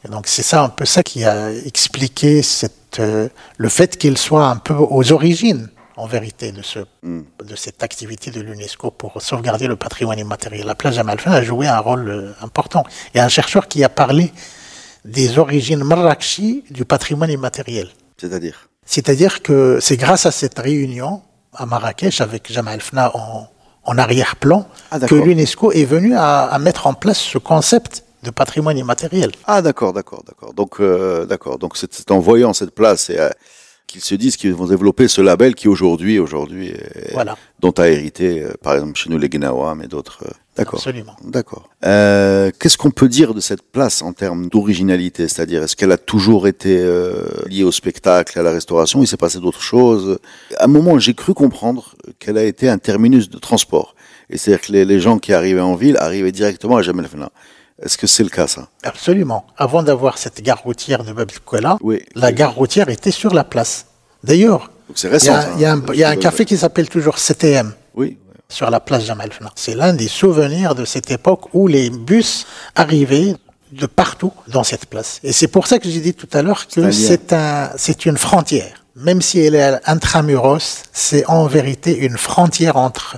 Et 0.04 0.08
donc 0.08 0.26
c'est 0.26 0.42
ça 0.42 0.62
un 0.62 0.68
peu 0.68 0.84
ça 0.84 1.02
qui 1.02 1.24
a 1.24 1.50
expliqué 1.50 2.42
cette, 2.42 3.00
euh, 3.00 3.28
le 3.56 3.68
fait 3.68 3.96
qu'il 3.96 4.18
soit 4.18 4.46
un 4.46 4.56
peu 4.56 4.74
aux 4.74 5.12
origines 5.12 5.68
en 5.96 6.06
vérité 6.06 6.52
de, 6.52 6.62
ce, 6.62 6.80
hmm. 7.02 7.22
de 7.44 7.56
cette 7.56 7.82
activité 7.82 8.30
de 8.30 8.40
l'UNESCO 8.40 8.90
pour 8.90 9.20
sauvegarder 9.22 9.66
le 9.66 9.76
patrimoine 9.76 10.18
immatériel. 10.18 10.66
La 10.66 10.74
plage 10.74 10.98
Amalfin 10.98 11.32
a 11.32 11.42
joué 11.42 11.66
un 11.66 11.78
rôle 11.78 12.08
euh, 12.08 12.32
important. 12.40 12.84
Il 13.14 13.18
y 13.18 13.20
a 13.20 13.24
un 13.24 13.28
chercheur 13.28 13.68
qui 13.68 13.84
a 13.84 13.88
parlé 13.88 14.32
des 15.04 15.38
origines 15.38 15.84
marrakchi 15.84 16.64
du 16.70 16.84
patrimoine 16.84 17.30
immatériel. 17.30 17.88
C'est-à-dire? 18.16 18.68
C'est-à-dire 18.86 19.42
que 19.42 19.78
c'est 19.80 19.96
grâce 19.96 20.26
à 20.26 20.30
cette 20.30 20.58
réunion 20.58 21.22
à 21.52 21.66
Marrakech 21.66 22.20
avec 22.20 22.50
Jamal 22.50 22.80
Fna 22.80 23.14
en, 23.14 23.48
en 23.84 23.98
arrière-plan 23.98 24.66
ah, 24.90 24.98
que 25.00 25.14
l'UNESCO 25.14 25.72
est 25.72 25.84
venu 25.84 26.14
à, 26.16 26.56
mettre 26.60 26.86
en 26.86 26.94
place 26.94 27.18
ce 27.18 27.38
concept 27.38 28.04
de 28.22 28.30
patrimoine 28.30 28.78
immatériel. 28.78 29.32
Ah 29.46 29.62
d'accord, 29.62 29.92
d'accord, 29.92 30.22
d'accord. 30.26 30.54
Donc 30.54 30.80
euh, 30.80 31.26
d'accord. 31.26 31.58
Donc 31.58 31.76
c'est 31.76 32.10
en 32.10 32.18
voyant 32.18 32.52
cette 32.54 32.74
place 32.74 33.10
et 33.10 33.18
qu'ils 33.86 34.02
se 34.02 34.14
disent 34.14 34.36
qu'ils 34.36 34.54
vont 34.54 34.66
développer 34.66 35.08
ce 35.08 35.20
label 35.20 35.54
qui 35.54 35.68
aujourd'hui, 35.68 36.18
aujourd'hui, 36.18 36.72
dont 37.60 37.70
a 37.72 37.88
hérité, 37.88 38.42
euh, 38.42 38.52
par 38.62 38.74
exemple, 38.74 38.98
chez 38.98 39.08
nous 39.08 39.18
les 39.18 39.28
Gnawa, 39.28 39.74
mais 39.74 39.86
d'autres. 39.86 40.24
Euh, 40.26 40.30
d'accord. 40.56 40.80
Absolument. 40.80 41.16
D'accord. 41.24 41.70
Euh, 41.84 42.50
Qu'est-ce 42.58 42.76
qu'on 42.76 42.90
peut 42.90 43.08
dire 43.08 43.32
de 43.32 43.40
cette 43.40 43.62
place 43.62 44.02
en 44.02 44.12
termes 44.12 44.48
d'originalité? 44.48 45.28
C'est-à-dire, 45.28 45.62
est-ce 45.62 45.74
qu'elle 45.74 45.92
a 45.92 45.96
toujours 45.96 46.46
été 46.46 46.78
euh, 46.78 47.24
liée 47.46 47.64
au 47.64 47.72
spectacle, 47.72 48.38
à 48.38 48.42
la 48.42 48.52
restauration 48.52 49.02
Il 49.02 49.06
s'est 49.06 49.16
passé 49.16 49.40
d'autres 49.40 49.62
choses? 49.62 50.18
À 50.58 50.64
un 50.64 50.68
moment, 50.68 50.98
j'ai 50.98 51.14
cru 51.14 51.32
comprendre 51.32 51.94
qu'elle 52.18 52.36
a 52.36 52.44
été 52.44 52.68
un 52.68 52.78
terminus 52.78 53.30
de 53.30 53.38
transport. 53.38 53.94
Et 54.28 54.36
c'est-à-dire 54.36 54.66
que 54.66 54.72
les, 54.72 54.84
les, 54.84 55.00
gens 55.00 55.18
qui 55.18 55.32
arrivaient 55.32 55.60
en 55.60 55.74
ville 55.74 55.96
arrivaient 55.98 56.32
directement 56.32 56.76
à 56.76 56.82
Jamel. 56.82 57.06
Est-ce 57.82 57.98
que 57.98 58.06
c'est 58.06 58.22
le 58.22 58.28
cas, 58.28 58.46
ça? 58.46 58.68
Absolument. 58.82 59.44
Avant 59.56 59.82
d'avoir 59.82 60.18
cette 60.18 60.40
gare 60.42 60.62
routière 60.62 61.04
de 61.04 61.12
Bab 61.12 61.30
oui, 61.82 62.02
la 62.14 62.32
gare 62.32 62.54
routière 62.54 62.88
était 62.88 63.10
sur 63.10 63.34
la 63.34 63.44
place. 63.44 63.86
D'ailleurs, 64.22 64.70
il 65.02 65.60
y 65.60 65.64
a, 65.64 66.08
un, 66.08 66.16
café 66.16 66.44
qui 66.44 66.56
s'appelle 66.56 66.88
toujours 66.88 67.18
CTM. 67.18 67.72
Oui. 67.94 68.18
sur 68.48 68.70
la 68.70 68.80
place 68.80 69.04
Jamal 69.04 69.32
Fna. 69.32 69.50
C'est 69.54 69.74
l'un 69.74 69.92
des 69.92 70.08
souvenirs 70.08 70.74
de 70.74 70.84
cette 70.84 71.10
époque 71.10 71.54
où 71.54 71.66
les 71.66 71.90
bus 71.90 72.46
arrivaient 72.74 73.36
de 73.72 73.86
partout 73.86 74.32
dans 74.48 74.64
cette 74.64 74.86
place. 74.86 75.20
Et 75.22 75.32
c'est 75.32 75.48
pour 75.48 75.66
ça 75.66 75.78
que 75.78 75.88
j'ai 75.88 76.00
dit 76.00 76.14
tout 76.14 76.28
à 76.32 76.42
l'heure 76.42 76.66
que 76.68 76.90
c'est 76.90 77.32
un, 77.32 77.70
c'est 77.76 78.06
une 78.06 78.16
frontière. 78.16 78.84
Même 78.96 79.22
si 79.22 79.40
elle 79.40 79.56
est 79.56 79.80
intramuros, 79.86 80.84
c'est 80.92 81.26
en 81.26 81.46
vérité 81.46 81.96
une 81.96 82.16
frontière 82.16 82.76
entre 82.76 83.16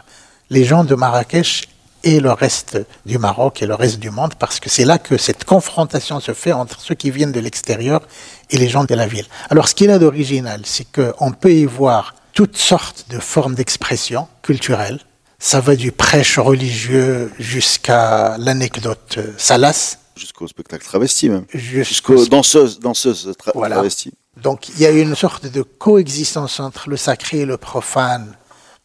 les 0.48 0.64
gens 0.64 0.84
de 0.84 0.94
Marrakech 0.94 1.68
et 2.06 2.20
le 2.20 2.30
reste 2.30 2.78
du 3.04 3.18
Maroc 3.18 3.62
et 3.62 3.66
le 3.66 3.74
reste 3.74 3.98
du 3.98 4.10
monde, 4.10 4.34
parce 4.38 4.60
que 4.60 4.70
c'est 4.70 4.84
là 4.84 4.98
que 4.98 5.18
cette 5.18 5.44
confrontation 5.44 6.20
se 6.20 6.32
fait 6.32 6.52
entre 6.52 6.80
ceux 6.80 6.94
qui 6.94 7.10
viennent 7.10 7.32
de 7.32 7.40
l'extérieur 7.40 8.00
et 8.50 8.58
les 8.58 8.68
gens 8.68 8.84
de 8.84 8.94
la 8.94 9.08
ville. 9.08 9.26
Alors 9.50 9.68
ce 9.68 9.74
qu'il 9.74 9.90
a 9.90 9.98
d'original, 9.98 10.60
c'est 10.64 10.86
qu'on 10.90 11.32
peut 11.32 11.52
y 11.52 11.64
voir 11.64 12.14
toutes 12.32 12.56
sortes 12.56 13.06
de 13.10 13.18
formes 13.18 13.56
d'expression 13.56 14.28
culturelle. 14.42 15.00
Ça 15.40 15.60
va 15.60 15.74
du 15.74 15.90
prêche 15.90 16.38
religieux 16.38 17.32
jusqu'à 17.40 18.38
l'anecdote 18.38 19.18
salace. 19.36 19.98
Jusqu'au 20.16 20.46
spectacle 20.46 20.86
travesti 20.86 21.28
même. 21.28 21.44
Jusqu'aux 21.52 22.24
danseuses, 22.26 22.78
danseuses 22.78 23.32
travesties. 23.36 24.12
Donc 24.40 24.68
il 24.68 24.78
y 24.80 24.86
a 24.86 24.90
une 24.90 25.16
sorte 25.16 25.46
de 25.46 25.62
coexistence 25.62 26.60
entre 26.60 26.88
le 26.88 26.96
sacré 26.96 27.38
et 27.38 27.46
le 27.46 27.56
profane, 27.56 28.36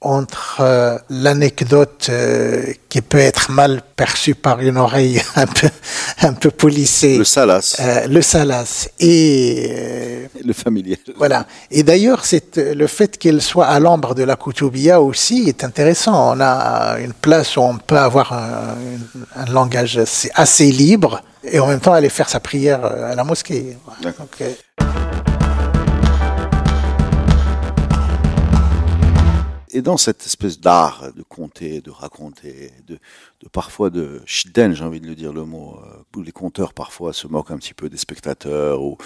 entre 0.01 0.57
euh, 0.61 0.97
l'anecdote 1.11 2.07
euh, 2.09 2.73
qui 2.89 3.01
peut 3.01 3.19
être 3.19 3.51
mal 3.51 3.83
perçue 3.95 4.33
par 4.33 4.59
une 4.59 4.77
oreille 4.77 5.21
un 5.35 5.45
peu 5.45 5.69
un 6.23 6.33
peu 6.33 6.49
polissée. 6.49 7.17
Le 7.17 7.23
salas. 7.23 7.77
Euh, 7.79 8.07
le 8.07 8.21
salas 8.21 8.89
et 8.99 10.27
le 10.43 10.53
familier. 10.53 10.99
Voilà. 11.17 11.45
Et 11.69 11.83
d'ailleurs, 11.83 12.25
c'est 12.25 12.57
le 12.57 12.87
fait 12.87 13.17
qu'elle 13.17 13.41
soit 13.41 13.67
à 13.67 13.79
l'ombre 13.79 14.15
de 14.15 14.23
la 14.23 14.35
Koutoubia 14.35 15.01
aussi 15.01 15.45
est 15.47 15.63
intéressant. 15.63 16.35
On 16.35 16.41
a 16.41 16.99
une 16.99 17.13
place 17.13 17.55
où 17.57 17.61
on 17.61 17.77
peut 17.77 17.97
avoir 17.97 18.33
un, 18.33 18.75
un 19.35 19.45
langage 19.51 19.99
assez, 20.33 20.71
libre 20.71 21.21
et 21.43 21.59
en 21.59 21.67
même 21.67 21.79
temps 21.79 21.93
aller 21.93 22.09
faire 22.09 22.29
sa 22.29 22.39
prière 22.39 22.83
à 22.85 23.15
la 23.15 23.23
mosquée. 23.23 23.77
D'accord. 24.01 24.27
Et 29.73 29.81
dans 29.81 29.97
cette 29.97 30.25
espèce 30.25 30.59
d'art 30.59 31.11
de 31.15 31.23
compter, 31.23 31.81
de 31.81 31.91
raconter, 31.91 32.71
de, 32.87 32.95
de 32.95 33.49
parfois 33.49 33.89
de 33.89 34.21
shiden, 34.25 34.73
j'ai 34.73 34.83
envie 34.83 34.99
de 34.99 35.07
le 35.07 35.15
dire 35.15 35.33
le 35.33 35.45
mot, 35.45 35.77
euh, 35.83 36.17
où 36.17 36.21
les 36.21 36.31
conteurs 36.31 36.73
parfois 36.73 37.13
se 37.13 37.27
moquent 37.27 37.51
un 37.51 37.57
petit 37.57 37.73
peu 37.73 37.89
des 37.89 37.97
spectateurs 37.97 38.81
ou, 38.81 38.97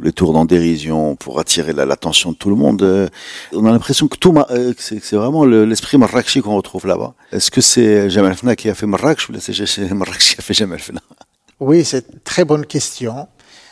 les 0.00 0.12
tournent 0.12 0.36
en 0.36 0.44
dérision 0.44 1.16
pour 1.16 1.38
attirer 1.38 1.72
l'attention 1.72 2.32
de 2.32 2.36
tout 2.36 2.50
le 2.50 2.56
monde. 2.56 2.82
Euh, 2.82 3.08
on 3.52 3.64
a 3.66 3.70
l'impression 3.70 4.08
que 4.08 4.16
tout, 4.16 4.34
euh, 4.50 4.72
c'est 4.78 5.14
vraiment 5.14 5.44
l'esprit 5.44 5.98
marrakchi 5.98 6.40
qu'on 6.40 6.56
retrouve 6.56 6.86
là-bas. 6.86 7.14
Est-ce 7.32 7.50
que 7.50 7.60
c'est 7.60 8.10
Jamal 8.10 8.34
Fna 8.34 8.56
qui 8.56 8.68
a 8.68 8.74
fait 8.74 8.86
Marrakech 8.86 9.28
ou 9.28 9.34
c'est 9.38 9.92
Marrakech 9.92 10.34
qui 10.34 10.40
a 10.40 10.42
fait 10.42 10.54
Jamal 10.54 10.80
Fna? 10.80 11.00
Oui, 11.60 11.84
c'est 11.84 12.24
très 12.24 12.44
bonne 12.44 12.66
question. 12.66 13.28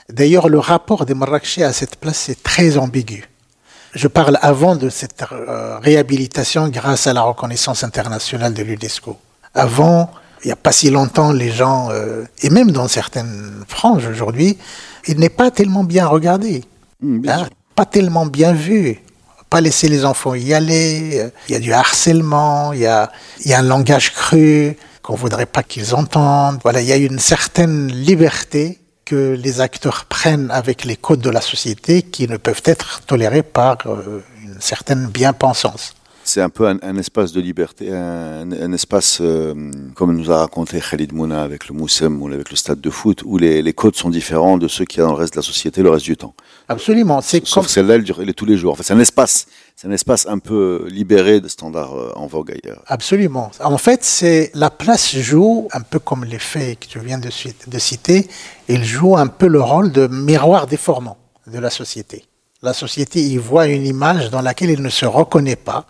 D'ailleurs, 0.08 0.48
le 0.48 0.58
rapport 0.58 1.04
des 1.06 1.14
Marrakechis 1.14 1.62
à 1.62 1.72
cette 1.72 1.96
place 1.96 2.28
est 2.28 2.42
très 2.42 2.78
ambigu 2.78 3.28
je 3.96 4.08
parle 4.08 4.38
avant 4.42 4.76
de 4.76 4.90
cette 4.90 5.24
euh, 5.32 5.78
réhabilitation 5.78 6.68
grâce 6.68 7.06
à 7.06 7.14
la 7.14 7.22
reconnaissance 7.22 7.82
internationale 7.82 8.52
de 8.52 8.62
l'UNESCO. 8.62 9.16
Avant, 9.54 10.10
il 10.44 10.48
n'y 10.48 10.52
a 10.52 10.56
pas 10.56 10.70
si 10.70 10.90
longtemps, 10.90 11.32
les 11.32 11.50
gens, 11.50 11.88
euh, 11.90 12.24
et 12.42 12.50
même 12.50 12.72
dans 12.72 12.88
certaines 12.88 13.64
franges 13.66 14.06
aujourd'hui, 14.06 14.58
il 15.06 15.18
n'est 15.18 15.30
pas 15.30 15.50
tellement 15.50 15.82
bien 15.82 16.06
regardé, 16.06 16.62
mmh, 17.00 17.28
hein, 17.28 17.48
pas 17.74 17.86
tellement 17.86 18.26
bien 18.26 18.52
vu. 18.52 19.00
Pas 19.48 19.60
laisser 19.60 19.88
les 19.88 20.04
enfants 20.04 20.34
y 20.34 20.52
aller, 20.52 21.30
il 21.48 21.52
y 21.52 21.56
a 21.56 21.60
du 21.60 21.72
harcèlement, 21.72 22.72
il 22.72 22.80
y 22.80 22.86
a, 22.86 23.12
il 23.44 23.50
y 23.50 23.54
a 23.54 23.60
un 23.60 23.62
langage 23.62 24.12
cru 24.12 24.76
qu'on 25.02 25.14
voudrait 25.14 25.46
pas 25.46 25.62
qu'ils 25.62 25.94
entendent. 25.94 26.58
Voilà, 26.64 26.82
il 26.82 26.88
y 26.88 26.92
a 26.92 26.96
une 26.96 27.20
certaine 27.20 27.86
liberté 27.86 28.80
que 29.06 29.32
les 29.32 29.60
acteurs 29.62 30.04
prennent 30.04 30.50
avec 30.50 30.84
les 30.84 30.96
codes 30.96 31.20
de 31.20 31.30
la 31.30 31.40
société 31.40 32.02
qui 32.02 32.28
ne 32.28 32.36
peuvent 32.36 32.62
être 32.66 33.00
tolérés 33.06 33.42
par 33.42 33.78
euh, 33.86 34.22
une 34.42 34.60
certaine 34.60 35.06
bien-pensance. 35.06 35.95
C'est 36.26 36.40
un 36.40 36.48
peu 36.48 36.66
un, 36.66 36.96
espace 36.96 37.30
de 37.30 37.40
liberté, 37.40 37.92
un, 37.92 38.72
espace, 38.72 39.18
euh, 39.20 39.54
comme 39.94 40.16
nous 40.16 40.32
a 40.32 40.38
raconté 40.38 40.80
Khalid 40.80 41.12
Mouna 41.12 41.40
avec 41.40 41.68
le 41.68 41.74
Moussem 41.74 42.20
ou 42.20 42.26
avec 42.26 42.50
le 42.50 42.56
stade 42.56 42.80
de 42.80 42.90
foot, 42.90 43.22
où 43.24 43.38
les, 43.38 43.62
les, 43.62 43.72
codes 43.72 43.94
sont 43.94 44.10
différents 44.10 44.58
de 44.58 44.66
ceux 44.66 44.84
qu'il 44.84 44.98
y 44.98 45.02
a 45.02 45.06
dans 45.06 45.12
le 45.12 45.18
reste 45.18 45.34
de 45.34 45.38
la 45.38 45.44
société 45.44 45.82
le 45.82 45.90
reste 45.90 46.04
du 46.04 46.16
temps. 46.16 46.34
Absolument. 46.68 47.20
C'est 47.20 47.46
Sauf 47.46 47.66
comme... 47.66 47.68
celle-là, 47.68 47.94
elle 47.94 48.02
dure 48.02 48.20
tous 48.36 48.44
les 48.44 48.56
jours. 48.56 48.72
Enfin, 48.72 48.82
c'est 48.82 48.92
un 48.92 48.98
espace, 48.98 49.46
c'est 49.76 49.86
un 49.86 49.92
espace 49.92 50.26
un 50.26 50.38
peu 50.38 50.88
libéré 50.90 51.40
de 51.40 51.46
standards 51.46 51.94
euh, 51.94 52.12
en 52.16 52.26
vogue 52.26 52.50
ailleurs. 52.50 52.82
Absolument. 52.88 53.52
En 53.62 53.78
fait, 53.78 54.02
c'est 54.02 54.50
la 54.54 54.70
place 54.70 55.14
joue 55.16 55.68
un 55.72 55.82
peu 55.82 56.00
comme 56.00 56.24
les 56.24 56.40
faits 56.40 56.80
que 56.80 56.86
tu 56.86 56.98
viens 56.98 57.18
de, 57.18 57.30
de 57.68 57.78
citer. 57.78 58.26
Il 58.68 58.84
joue 58.84 59.16
un 59.16 59.28
peu 59.28 59.46
le 59.46 59.60
rôle 59.60 59.92
de 59.92 60.08
miroir 60.08 60.66
déformant 60.66 61.18
de 61.46 61.60
la 61.60 61.70
société. 61.70 62.24
La 62.62 62.72
société 62.72 63.20
y 63.20 63.36
voit 63.36 63.68
une 63.68 63.86
image 63.86 64.30
dans 64.30 64.42
laquelle 64.42 64.70
il 64.70 64.82
ne 64.82 64.88
se 64.88 65.06
reconnaît 65.06 65.56
pas 65.56 65.86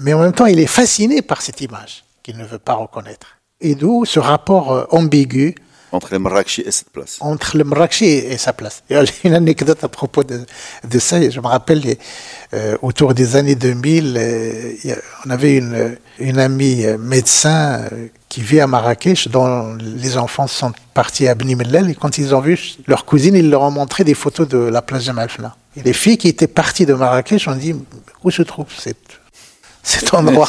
mais 0.00 0.14
en 0.14 0.20
même 0.20 0.32
temps, 0.32 0.46
il 0.46 0.58
est 0.58 0.66
fasciné 0.66 1.20
par 1.20 1.42
cette 1.42 1.60
image 1.60 2.04
qu'il 2.22 2.38
ne 2.38 2.44
veut 2.44 2.58
pas 2.58 2.74
reconnaître. 2.74 3.36
Et 3.60 3.74
d'où 3.74 4.06
ce 4.06 4.18
rapport 4.18 4.72
euh, 4.72 4.84
ambigu 4.90 5.54
entre 5.92 6.12
le 6.12 6.20
Marrakchi 6.20 6.62
et 6.64 6.70
cette 6.70 6.90
place. 6.90 7.16
Entre 7.18 7.58
le 7.58 7.64
Marrakchi 7.64 8.04
et 8.04 8.38
sa 8.38 8.52
place. 8.52 8.84
J'ai 8.88 9.02
une 9.24 9.34
anecdote 9.34 9.82
à 9.82 9.88
propos 9.88 10.22
de, 10.22 10.46
de 10.88 10.98
ça. 11.00 11.28
Je 11.28 11.40
me 11.40 11.48
rappelle, 11.48 11.82
euh, 12.54 12.76
autour 12.80 13.12
des 13.12 13.34
années 13.34 13.56
2000, 13.56 14.14
euh, 14.16 14.94
on 15.26 15.30
avait 15.30 15.56
une, 15.56 15.96
une 16.20 16.38
amie 16.38 16.86
médecin 16.98 17.88
qui 18.28 18.40
vit 18.40 18.60
à 18.60 18.68
Marrakech, 18.68 19.26
dont 19.28 19.74
les 19.74 20.16
enfants 20.16 20.46
sont 20.46 20.72
partis 20.94 21.26
à 21.26 21.34
Bni 21.34 21.56
Mellel, 21.56 21.90
et 21.90 21.94
quand 21.96 22.18
ils 22.18 22.36
ont 22.36 22.40
vu 22.40 22.76
leur 22.86 23.04
cousine, 23.04 23.34
ils 23.34 23.50
leur 23.50 23.62
ont 23.62 23.72
montré 23.72 24.04
des 24.04 24.14
photos 24.14 24.46
de 24.46 24.58
la 24.58 24.82
place 24.82 25.06
de 25.06 25.12
Malfna. 25.12 25.56
Et 25.76 25.82
les 25.82 25.92
filles 25.92 26.18
qui 26.18 26.28
étaient 26.28 26.46
parties 26.46 26.86
de 26.86 26.94
Marrakech 26.94 27.48
ont 27.48 27.56
dit, 27.56 27.74
où 28.22 28.30
se 28.30 28.42
trouve 28.42 28.66
cette 28.78 29.19
cet 29.82 30.14
endroit. 30.14 30.48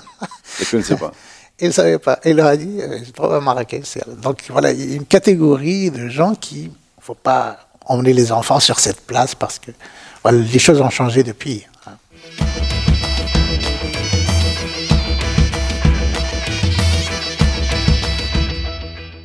je 0.70 0.76
ne 0.76 0.82
sais 0.82 0.96
pas. 0.96 1.12
Il 1.60 1.68
ne 1.68 1.72
savait 1.72 1.98
pas. 1.98 2.20
Il 2.24 2.36
leur 2.36 2.46
a 2.46 2.56
dit, 2.56 2.80
euh, 2.80 3.00
je 3.04 3.10
trouve 3.10 3.34
à 3.34 3.40
Marrakech. 3.40 3.98
Donc 4.22 4.44
voilà, 4.48 4.70
il 4.70 4.90
y 4.90 4.92
a 4.92 4.96
une 4.96 5.06
catégorie 5.06 5.90
de 5.90 6.08
gens 6.08 6.36
qui, 6.36 6.64
ne 6.64 7.02
faut 7.02 7.14
pas 7.14 7.58
emmener 7.84 8.12
les 8.12 8.30
enfants 8.30 8.60
sur 8.60 8.78
cette 8.78 9.00
place 9.00 9.34
parce 9.34 9.58
que 9.58 9.72
voilà, 10.22 10.38
les 10.38 10.58
choses 10.60 10.80
ont 10.80 10.90
changé 10.90 11.24
depuis. 11.24 11.66
Hein. 11.86 11.92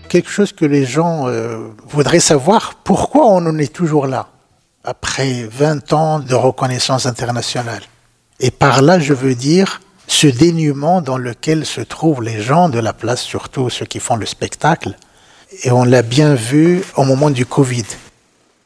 Quelque 0.09 0.29
chose 0.29 0.53
que 0.53 0.65
les 0.65 0.85
gens 0.85 1.27
euh, 1.27 1.67
voudraient 1.87 2.19
savoir, 2.19 2.73
pourquoi 2.83 3.27
on 3.27 3.45
en 3.45 3.59
est 3.59 3.71
toujours 3.71 4.07
là, 4.07 4.29
après 4.83 5.43
20 5.43 5.93
ans 5.93 6.19
de 6.19 6.33
reconnaissance 6.33 7.05
internationale? 7.05 7.83
Et 8.39 8.51
par 8.51 8.81
là, 8.81 8.99
je 8.99 9.13
veux 9.13 9.35
dire 9.35 9.79
ce 10.07 10.27
dénuement 10.27 11.01
dans 11.01 11.17
lequel 11.17 11.65
se 11.65 11.81
trouvent 11.81 12.21
les 12.21 12.41
gens 12.41 12.69
de 12.69 12.79
la 12.79 12.93
place, 12.93 13.21
surtout 13.21 13.69
ceux 13.69 13.85
qui 13.85 13.99
font 13.99 14.15
le 14.15 14.25
spectacle. 14.25 14.95
Et 15.63 15.71
on 15.71 15.83
l'a 15.83 16.01
bien 16.01 16.35
vu 16.35 16.83
au 16.97 17.03
moment 17.03 17.29
du 17.29 17.45
Covid. 17.45 17.85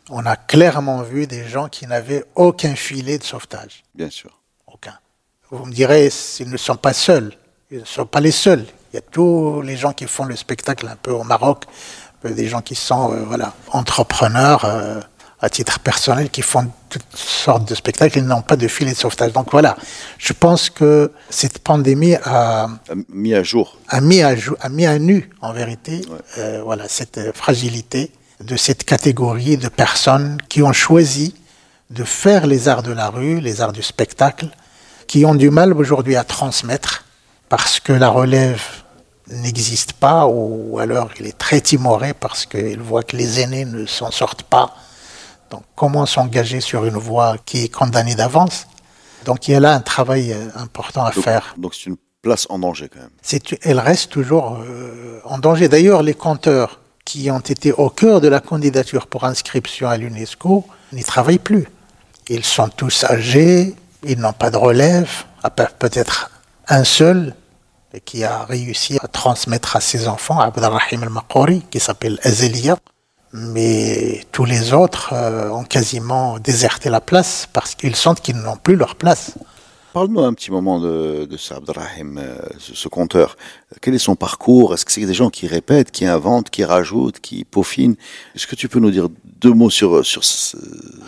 On 0.10 0.26
a 0.26 0.36
clairement 0.36 1.02
vu 1.02 1.28
des 1.28 1.48
gens 1.48 1.68
qui 1.68 1.86
n'avaient 1.86 2.24
aucun 2.36 2.76
filet 2.76 3.18
de 3.18 3.24
sauvetage. 3.24 3.84
Bien 3.94 4.10
sûr. 4.10 4.32
Aucun. 4.66 4.98
Vous 5.52 5.66
me 5.66 5.72
direz, 5.72 6.10
ils 6.40 6.50
ne 6.50 6.58
sont 6.58 6.76
pas 6.78 6.94
seuls. 6.94 7.34
Ils 7.70 7.80
ne 7.80 7.86
sont 7.86 8.06
pas 8.06 8.22
les 8.22 8.32
seuls. 8.32 8.66
Il 8.92 8.96
y 8.96 9.00
a 9.00 9.02
tous 9.02 9.62
les 9.62 9.76
gens 9.76 9.92
qui 9.92 10.06
font 10.06 10.24
le 10.24 10.36
spectacle 10.36 10.88
un 10.88 10.96
peu 10.96 11.12
au 11.12 11.24
Maroc, 11.24 11.66
des 12.24 12.48
gens 12.48 12.62
qui 12.62 12.76
sont 12.76 13.14
euh, 13.14 13.24
voilà, 13.26 13.54
entrepreneurs. 13.72 14.66
Euh, 14.66 15.02
à 15.40 15.50
titre 15.50 15.80
personnel 15.80 16.30
qui 16.30 16.42
font 16.42 16.68
toutes 16.90 17.16
sortes 17.16 17.68
de 17.68 17.76
spectacles, 17.76 18.20
ils 18.20 18.26
n'ont 18.26 18.42
pas 18.42 18.56
de 18.56 18.68
filet 18.68 18.92
de 18.92 18.98
sauvetage. 18.98 19.34
Donc 19.34 19.52
voilà, 19.52 19.78
je 20.18 20.34
pense 20.34 20.70
que 20.70 21.12
cette 21.30 21.60
pandémie 21.60 22.16
a, 22.16 22.64
a 22.64 22.70
mis 23.10 23.36
à 23.36 23.44
jour, 23.44 23.78
a 23.88 24.02
mis 24.02 24.24
à, 24.24 24.36
jour, 24.36 24.58
a 24.62 24.70
mis 24.70 24.86
à 24.86 24.98
nu 24.98 25.30
en 25.42 25.54
vérité, 25.54 26.02
euh, 26.40 26.62
voilà 26.64 26.88
cette 26.88 27.36
fragilité 27.36 28.12
de 28.44 28.56
cette 28.56 28.84
catégorie 28.84 29.58
de 29.58 29.68
personnes 29.68 30.38
qui 30.50 30.64
ont 30.64 30.74
choisi 30.74 31.36
de 31.90 32.04
faire 32.04 32.48
les 32.48 32.68
arts 32.68 32.84
de 32.84 32.92
la 32.92 33.10
rue, 33.10 33.40
les 33.40 33.62
arts 33.62 33.74
du 33.74 33.84
spectacle, 33.84 34.48
qui 35.08 35.26
ont 35.26 35.36
du 35.36 35.50
mal 35.50 35.74
aujourd'hui 35.74 36.16
à 36.16 36.24
transmettre 36.24 37.06
parce 37.48 37.80
que 37.80 37.94
la 37.94 38.10
relève 38.10 38.62
n'existe 39.30 39.94
pas 39.94 40.26
ou 40.28 40.80
alors 40.80 41.10
il 41.20 41.28
est 41.28 41.38
très 41.38 41.62
timoré 41.62 42.14
parce 42.14 42.46
qu'il 42.46 42.80
voit 42.80 43.04
que 43.04 43.16
les 43.16 43.40
aînés 43.40 43.66
ne 43.66 43.86
s'en 43.86 44.12
sortent 44.12 44.44
pas 44.44 44.76
donc, 45.50 45.64
comment 45.76 46.06
s'engager 46.06 46.62
sur 46.62 46.86
une 46.86 46.98
voie 46.98 47.36
qui 47.46 47.64
est 47.64 47.70
condamnée 47.70 48.16
d'avance? 48.16 48.68
Donc, 49.26 49.48
il 49.48 49.52
y 49.52 49.56
a 49.56 49.60
là 49.60 49.74
un 49.74 49.80
travail 49.80 50.34
euh, 50.34 50.48
important 50.56 51.06
à 51.06 51.12
faire. 51.12 51.56
Donc, 51.58 51.74
c'est 51.74 51.86
une 51.86 51.98
place 52.22 52.48
en 52.50 52.60
danger 52.60 52.90
quand 52.90 53.00
même. 53.00 53.58
elle 53.62 53.80
reste 53.80 54.12
toujours 54.12 54.60
euh, 54.62 55.20
en 55.26 55.38
danger. 55.38 55.68
D'ailleurs, 55.68 56.04
les 56.04 56.14
compteurs 56.14 56.80
qui 57.06 57.32
ont 57.32 57.40
été 57.40 57.72
au 57.72 57.90
cœur 57.90 58.20
de 58.20 58.28
la 58.28 58.40
candidature 58.40 59.08
pour 59.08 59.24
inscription 59.24 59.88
à 59.88 59.98
l'UNESCO 59.98 60.66
n'y 60.92 61.04
travaillent 61.04 61.40
plus. 61.40 61.68
Ils 62.28 62.44
sont 62.44 62.68
tous 62.68 63.06
âgés, 63.06 63.76
ils 64.04 64.20
n'ont 64.20 64.34
pas 64.34 64.50
de 64.50 64.58
relève, 64.58 65.10
à 65.44 65.50
peut-être 65.50 66.30
un 66.68 66.84
seul 66.84 67.34
qui 68.04 68.24
a 68.26 68.44
réussi 68.44 68.98
à 69.02 69.08
transmettre 69.08 69.78
à 69.78 69.82
ses 69.82 70.10
enfants 70.10 70.40
Abdelrahim 70.40 71.04
al-Makouri, 71.04 71.64
qui 71.72 71.80
s'appelle 71.80 72.20
Azelia. 72.24 72.78
Mais 73.38 74.26
tous 74.32 74.46
les 74.46 74.74
autres 74.74 75.14
euh, 75.14 75.50
ont 75.50 75.64
quasiment 75.64 76.40
déserté 76.40 76.90
la 76.90 77.02
place 77.02 77.48
parce 77.54 77.76
qu'ils 77.76 77.96
sentent 77.96 78.22
qu'ils 78.22 78.38
n'ont 78.38 78.58
plus 78.58 78.76
leur 78.76 78.96
place. 78.96 79.34
Parle-nous 79.94 80.20
un 80.22 80.34
petit 80.34 80.52
moment 80.52 80.80
de, 80.80 81.26
de 81.26 81.38
ce 81.38 81.54
Abdelrahim, 81.54 82.20
euh, 82.20 82.38
ce, 82.60 82.88
conteur. 82.88 83.36
Quel 83.82 83.96
est 83.96 84.00
son 84.00 84.16
parcours? 84.16 84.74
Est-ce 84.74 84.86
que 84.86 84.92
c'est 84.92 85.06
des 85.06 85.14
gens 85.14 85.30
qui 85.30 85.48
répètent, 85.48 85.92
qui 85.92 86.06
inventent, 86.06 86.50
qui 86.50 86.64
rajoutent, 86.64 87.20
qui 87.20 87.46
peaufinent? 87.46 87.96
Est-ce 88.36 88.46
que 88.46 88.56
tu 88.56 88.70
peux 88.70 88.80
nous 88.80 88.92
dire 88.92 89.08
deux 89.42 89.54
mots 89.54 89.70
sur, 89.70 90.06
sur 90.06 90.24
ce, 90.24 90.58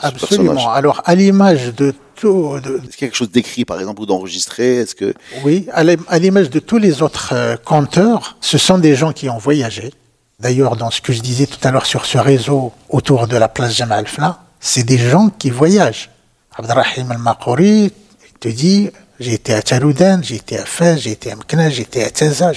Absolument. 0.01 0.71
Alors, 0.71 1.01
à 1.05 1.13
l'image 1.15 1.73
de 1.75 1.93
tout. 2.15 2.55
Est-ce 2.57 2.67
qu'il 2.67 2.81
y 2.81 2.85
a 2.85 2.97
quelque 2.97 3.15
chose 3.15 3.31
d'écrit, 3.31 3.65
par 3.65 3.79
exemple, 3.79 4.01
ou 4.01 4.05
d'enregistré? 4.05 4.77
Est-ce 4.77 4.95
que 4.95 5.13
Oui, 5.43 5.67
à 5.71 6.17
l'image 6.17 6.49
de 6.49 6.59
tous 6.59 6.77
les 6.77 7.01
autres 7.01 7.33
euh, 7.33 7.57
conteurs, 7.57 8.37
ce 8.41 8.57
sont 8.57 8.77
des 8.77 8.95
gens 8.95 9.13
qui 9.13 9.29
ont 9.29 9.37
voyagé. 9.37 9.91
D'ailleurs, 10.39 10.78
dans 10.78 10.89
ce 10.89 11.02
que 11.02 11.12
je 11.12 11.21
disais 11.21 11.47
tout 11.47 11.60
à 11.67 11.71
l'heure 11.71 11.86
sur 11.86 12.06
ce 12.06 12.17
réseau 12.17 12.71
autour 12.89 13.28
de 13.28 13.36
la 13.36 13.49
place 13.49 13.73
Jamal 13.73 14.08
Fna, 14.08 14.39
c'est 14.60 14.84
des 14.84 14.97
gens 14.97 15.30
qui 15.30 15.49
voyagent. 15.49 16.10
Abdelrahim 16.56 17.12
al-Makouri 17.12 17.91
te 18.39 18.47
dit 18.47 18.89
j'ai 19.19 19.34
été 19.34 19.54
à 19.54 19.62
Taroudan, 19.62 20.21
j'ai 20.23 20.36
été 20.36 20.58
à 20.58 20.65
Fès, 20.65 20.97
j'ai 21.02 21.12
été 21.12 21.32
à 21.32 21.36
Mkna, 21.36 21.69
j'ai 21.69 21.82
été 21.82 22.04
à 22.06 22.10
Taza. 22.10 22.54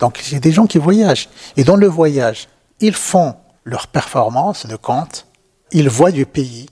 Donc, 0.00 0.20
c'est 0.22 0.40
des 0.40 0.50
gens 0.50 0.66
qui 0.66 0.78
voyagent. 0.78 1.28
Et 1.56 1.62
dans 1.62 1.76
le 1.76 1.86
voyage, 1.86 2.48
ils 2.80 2.94
font 2.94 3.36
leur 3.62 3.86
performance 3.86 4.66
de 4.66 4.74
conte, 4.74 5.26
ils 5.70 5.88
voient 5.88 6.10
du 6.10 6.26
pays, 6.26 6.68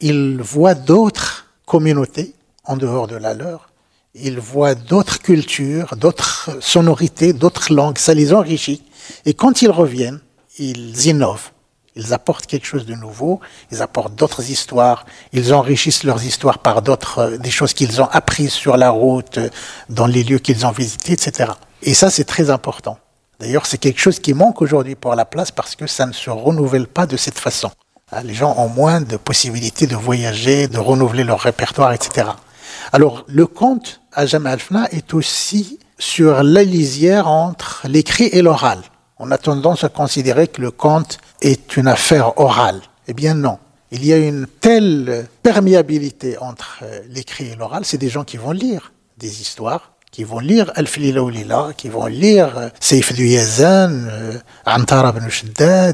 ils 0.00 0.38
voient 0.42 0.74
d'autres 0.74 1.46
communautés 1.64 2.34
en 2.64 2.76
dehors 2.76 3.06
de 3.06 3.16
la 3.16 3.32
leur, 3.32 3.70
ils 4.14 4.38
voient 4.38 4.74
d'autres 4.74 5.20
cultures, 5.22 5.96
d'autres 5.96 6.50
sonorités, 6.60 7.32
d'autres 7.32 7.72
langues, 7.72 7.96
ça 7.96 8.12
les 8.12 8.34
enrichit. 8.34 8.82
Et 9.24 9.34
quand 9.34 9.62
ils 9.62 9.70
reviennent, 9.70 10.20
ils 10.58 11.06
innovent. 11.06 11.50
Ils 11.94 12.14
apportent 12.14 12.46
quelque 12.46 12.66
chose 12.66 12.86
de 12.86 12.94
nouveau, 12.94 13.40
ils 13.70 13.82
apportent 13.82 14.14
d'autres 14.14 14.50
histoires, 14.50 15.04
ils 15.32 15.52
enrichissent 15.52 16.04
leurs 16.04 16.24
histoires 16.24 16.58
par 16.58 16.80
d'autres, 16.80 17.36
des 17.36 17.50
choses 17.50 17.74
qu'ils 17.74 18.00
ont 18.00 18.08
apprises 18.10 18.52
sur 18.52 18.78
la 18.78 18.88
route, 18.88 19.38
dans 19.90 20.06
les 20.06 20.24
lieux 20.24 20.38
qu'ils 20.38 20.64
ont 20.64 20.70
visités, 20.70 21.12
etc. 21.12 21.52
Et 21.82 21.92
ça, 21.92 22.10
c'est 22.10 22.24
très 22.24 22.48
important. 22.48 22.98
D'ailleurs, 23.40 23.66
c'est 23.66 23.76
quelque 23.76 24.00
chose 24.00 24.20
qui 24.20 24.32
manque 24.32 24.62
aujourd'hui 24.62 24.94
pour 24.94 25.14
la 25.14 25.26
place 25.26 25.50
parce 25.50 25.76
que 25.76 25.86
ça 25.86 26.06
ne 26.06 26.12
se 26.12 26.30
renouvelle 26.30 26.86
pas 26.86 27.06
de 27.06 27.18
cette 27.18 27.38
façon. 27.38 27.70
Hein, 28.12 28.22
les 28.22 28.34
gens 28.34 28.54
ont 28.56 28.68
moins 28.68 29.00
de 29.00 29.16
possibilités 29.16 29.86
de 29.86 29.96
voyager, 29.96 30.68
de 30.68 30.78
renouveler 30.78 31.24
leur 31.24 31.40
répertoire, 31.40 31.92
etc. 31.92 32.28
Alors, 32.92 33.24
le 33.26 33.46
conte 33.46 34.00
à 34.12 34.26
Jamal 34.26 34.60
Fna 34.60 34.88
est 34.92 35.12
aussi 35.12 35.78
sur 35.98 36.42
la 36.42 36.62
lisière 36.62 37.28
entre 37.28 37.82
l'écrit 37.88 38.28
et 38.32 38.42
l'oral. 38.42 38.80
On 39.24 39.30
a 39.30 39.38
tendance 39.38 39.84
à 39.84 39.88
considérer 39.88 40.48
que 40.48 40.60
le 40.60 40.72
conte 40.72 41.18
est 41.40 41.76
une 41.76 41.86
affaire 41.86 42.40
orale. 42.40 42.80
Eh 43.06 43.14
bien 43.14 43.34
non. 43.34 43.60
Il 43.92 44.04
y 44.04 44.12
a 44.12 44.16
une 44.16 44.48
telle 44.60 45.28
perméabilité 45.44 46.36
entre 46.38 46.80
euh, 46.82 47.02
l'écrit 47.08 47.46
et 47.46 47.54
l'oral, 47.54 47.84
c'est 47.84 47.98
des 47.98 48.08
gens 48.08 48.24
qui 48.24 48.36
vont 48.36 48.50
lire 48.50 48.92
des 49.18 49.40
histoires, 49.40 49.92
qui 50.10 50.24
vont 50.24 50.40
lire 50.40 50.72
Al-Filila 50.74 51.22
Lila, 51.30 51.68
qui 51.76 51.88
vont 51.88 52.06
lire 52.06 52.58
euh, 52.58 52.68
Seif 52.80 53.12
du 53.12 53.28
Yazan, 53.28 53.92
euh, 53.92 54.38
Antara 54.66 55.14
ibn 55.16 55.28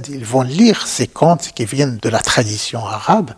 ils 0.09 0.25
vont 0.25 0.41
lire 0.41 0.87
ces 0.87 1.07
contes 1.07 1.51
qui 1.55 1.67
viennent 1.67 1.99
de 1.99 2.09
la 2.09 2.21
tradition 2.21 2.87
arabe. 2.87 3.33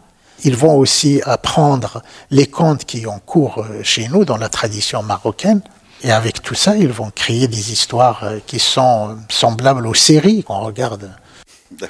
Ils 0.44 0.56
vont 0.56 0.76
aussi 0.76 1.20
apprendre 1.24 2.00
les 2.30 2.46
contes 2.46 2.84
qui 2.84 3.08
ont 3.08 3.18
cours 3.18 3.66
chez 3.82 4.06
nous 4.06 4.24
dans 4.24 4.36
la 4.36 4.48
tradition 4.48 5.02
marocaine. 5.02 5.62
Et 6.02 6.10
avec 6.12 6.42
tout 6.42 6.54
ça, 6.54 6.76
ils 6.76 6.88
vont 6.92 7.10
créer 7.10 7.46
des 7.46 7.72
histoires 7.72 8.24
qui 8.46 8.58
sont 8.58 9.18
semblables 9.28 9.86
aux 9.86 9.94
séries 9.94 10.42
qu'on 10.42 10.60
regarde 10.60 11.10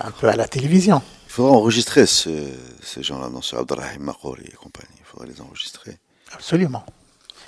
un 0.01 0.11
peu 0.11 0.29
à 0.29 0.37
la 0.37 0.49
télévision. 0.49 1.01
Il 1.29 1.33
faudra 1.33 1.53
enregistrer 1.53 2.07
ces 2.07 2.53
gens-là 3.03 3.29
dans 3.29 3.43
ce 3.43 3.55
Abdelrahim 3.57 4.03
Makouri 4.03 4.45
et 4.47 4.57
compagnie. 4.57 4.89
Il 4.99 5.05
faudra 5.05 5.27
les 5.27 5.41
enregistrer. 5.41 5.99
Absolument. 6.35 6.85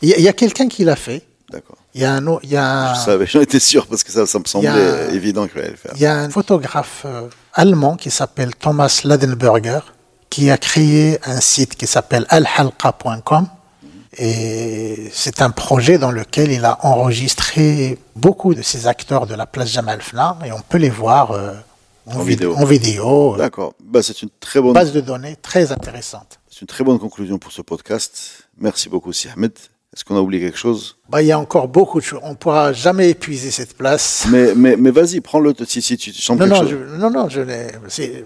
Il 0.03 0.09
y 0.09 0.27
a, 0.27 0.31
a 0.31 0.33
quelqu'un 0.33 0.69
qui 0.69 0.85
l'a 0.85 0.97
fait. 0.97 1.27
D'accord. 1.51 1.77
Il 1.95 2.01
y 2.01 2.05
a 2.05 2.15
un, 2.15 2.39
il 2.43 2.51
y 2.51 2.57
a 2.57 2.95
Je 2.95 3.01
savais, 3.01 3.27
j'en 3.27 3.41
étais 3.41 3.61
sûr 3.61 3.87
parce 3.87 4.03
que 4.03 4.11
ça, 4.11 4.27
ça 4.27 4.39
me 4.39 4.45
semblait 4.45 5.15
évident 5.15 5.47
qu'il 5.47 5.59
allait 5.61 5.71
le 5.71 5.77
faire. 5.77 5.93
Il 5.97 6.01
y 6.01 6.07
a 6.07 6.17
un 6.17 6.31
photographe 6.31 7.03
euh, 7.05 7.29
allemand 7.53 7.97
qui 7.97 8.11
s'appelle 8.11 8.55
Thomas 8.55 9.03
Ladenberger 9.05 9.81
qui 10.31 10.51
a 10.51 10.57
créé 10.57 11.19
un 11.25 11.41
site 11.41 11.77
qui 11.77 11.87
s'appelle 11.87 12.25
alhalqa.com 12.31 13.49
et 14.19 15.09
c'est 15.13 15.41
un 15.41 15.51
projet 15.51 15.99
dans 15.99 16.11
lequel 16.11 16.53
il 16.53 16.65
a 16.65 16.85
enregistré 16.85 17.99
beaucoup 18.15 18.55
de 18.55 18.63
ces 18.63 18.87
acteurs 18.87 19.27
de 19.27 19.35
la 19.35 19.47
place 19.47 19.71
Jamal 19.71 20.03
Fna 20.03 20.39
et 20.45 20.53
on 20.53 20.61
peut 20.61 20.79
les 20.79 20.91
voir 20.91 21.31
euh, 21.31 21.53
en, 22.07 22.23
vidéo. 22.23 22.55
En 22.57 22.65
vidéo. 22.65 23.37
D'accord. 23.39 23.75
Bah, 23.83 24.03
c'est 24.03 24.23
une 24.23 24.29
très 24.41 24.61
bonne 24.61 24.75
base 24.75 24.93
de 24.93 25.01
données 25.01 25.37
très 25.41 25.73
intéressante. 25.73 26.41
C'est 26.51 26.61
une 26.61 26.67
très 26.67 26.85
bonne 26.85 26.99
conclusion 26.99 27.39
pour 27.39 27.53
ce 27.53 27.63
podcast. 27.63 28.49
Merci 28.59 28.89
beaucoup, 28.89 29.13
Si 29.13 29.29
Ahmed. 29.29 29.53
Est-ce 29.95 30.05
qu'on 30.07 30.17
a 30.17 30.21
oublié 30.21 30.43
quelque 30.43 30.59
chose? 30.59 30.97
Bah, 31.11 31.21
Il 31.21 31.27
y 31.27 31.33
a 31.33 31.39
encore 31.39 31.69
beaucoup 31.69 32.01
de 32.01 32.05
choses. 32.05 32.21
On 32.23 32.31
ne 32.31 32.35
pourra 32.35 32.73
jamais 32.73 33.11
épuiser 33.11 33.51
cette 33.51 33.77
place. 33.77 34.27
Mais, 34.31 34.55
mais, 34.55 34.77
mais 34.77 34.91
vas-y, 34.91 35.21
prends-le 35.21 35.55
si, 35.67 35.83
si 35.83 35.99
tu 35.99 36.13
sens 36.13 36.39
non, 36.39 36.47
quelque 36.47 36.55
non, 36.55 36.61
chose. 36.63 36.71
Je, 36.71 36.97
non, 36.97 37.11
non, 37.11 37.29
je 37.29 37.41
C'est 37.89 38.25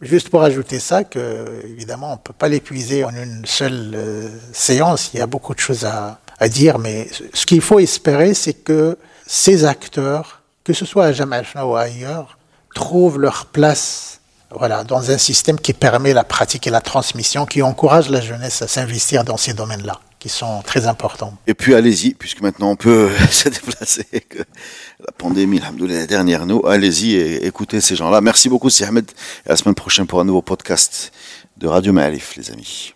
juste 0.00 0.28
pour 0.28 0.42
ajouter 0.42 0.78
ça 0.78 1.04
que, 1.04 1.62
évidemment, 1.64 2.08
on 2.10 2.16
ne 2.16 2.20
peut 2.20 2.32
pas 2.32 2.48
l'épuiser 2.48 3.04
en 3.04 3.14
une 3.14 3.44
seule 3.46 3.92
euh, 3.94 4.28
séance. 4.52 5.10
Il 5.14 5.18
y 5.18 5.22
a 5.22 5.26
beaucoup 5.26 5.54
de 5.54 5.60
choses 5.60 5.84
à, 5.84 6.20
à 6.38 6.48
dire. 6.48 6.78
Mais 6.78 7.08
ce 7.32 7.46
qu'il 7.46 7.60
faut 7.60 7.78
espérer, 7.78 8.34
c'est 8.34 8.54
que 8.54 8.98
ces 9.26 9.64
acteurs, 9.64 10.42
que 10.64 10.72
ce 10.72 10.84
soit 10.84 11.06
à 11.06 11.12
Jamal 11.12 11.44
ou 11.64 11.76
ailleurs, 11.76 12.38
trouvent 12.74 13.18
leur 13.18 13.46
place 13.46 14.20
voilà, 14.50 14.84
dans 14.84 15.10
un 15.10 15.18
système 15.18 15.58
qui 15.58 15.72
permet 15.72 16.12
la 16.12 16.24
pratique 16.24 16.66
et 16.66 16.70
la 16.70 16.80
transmission, 16.80 17.46
qui 17.46 17.62
encourage 17.62 18.10
la 18.10 18.20
jeunesse 18.20 18.62
à 18.62 18.68
s'investir 18.68 19.24
dans 19.24 19.36
ces 19.36 19.54
domaines-là 19.54 20.00
sont 20.30 20.62
très 20.62 20.86
importants. 20.86 21.34
Et 21.46 21.54
puis 21.54 21.74
allez-y, 21.74 22.14
puisque 22.14 22.40
maintenant 22.40 22.70
on 22.70 22.76
peut 22.76 23.10
se 23.30 23.48
déplacer, 23.48 24.04
que 24.28 24.38
la 24.38 25.12
pandémie, 25.16 25.60
la 25.60 26.06
dernière 26.06 26.46
nous, 26.46 26.66
allez-y 26.66 27.14
et 27.14 27.46
écoutez 27.46 27.80
ces 27.80 27.96
gens-là. 27.96 28.20
Merci 28.20 28.48
beaucoup, 28.48 28.68
Ahmed, 28.80 29.10
et 29.46 29.48
à 29.48 29.52
la 29.52 29.56
semaine 29.56 29.74
prochaine 29.74 30.06
pour 30.06 30.20
un 30.20 30.24
nouveau 30.24 30.42
podcast 30.42 31.12
de 31.56 31.66
Radio 31.66 31.92
Maalif, 31.92 32.36
les 32.36 32.50
amis. 32.50 32.95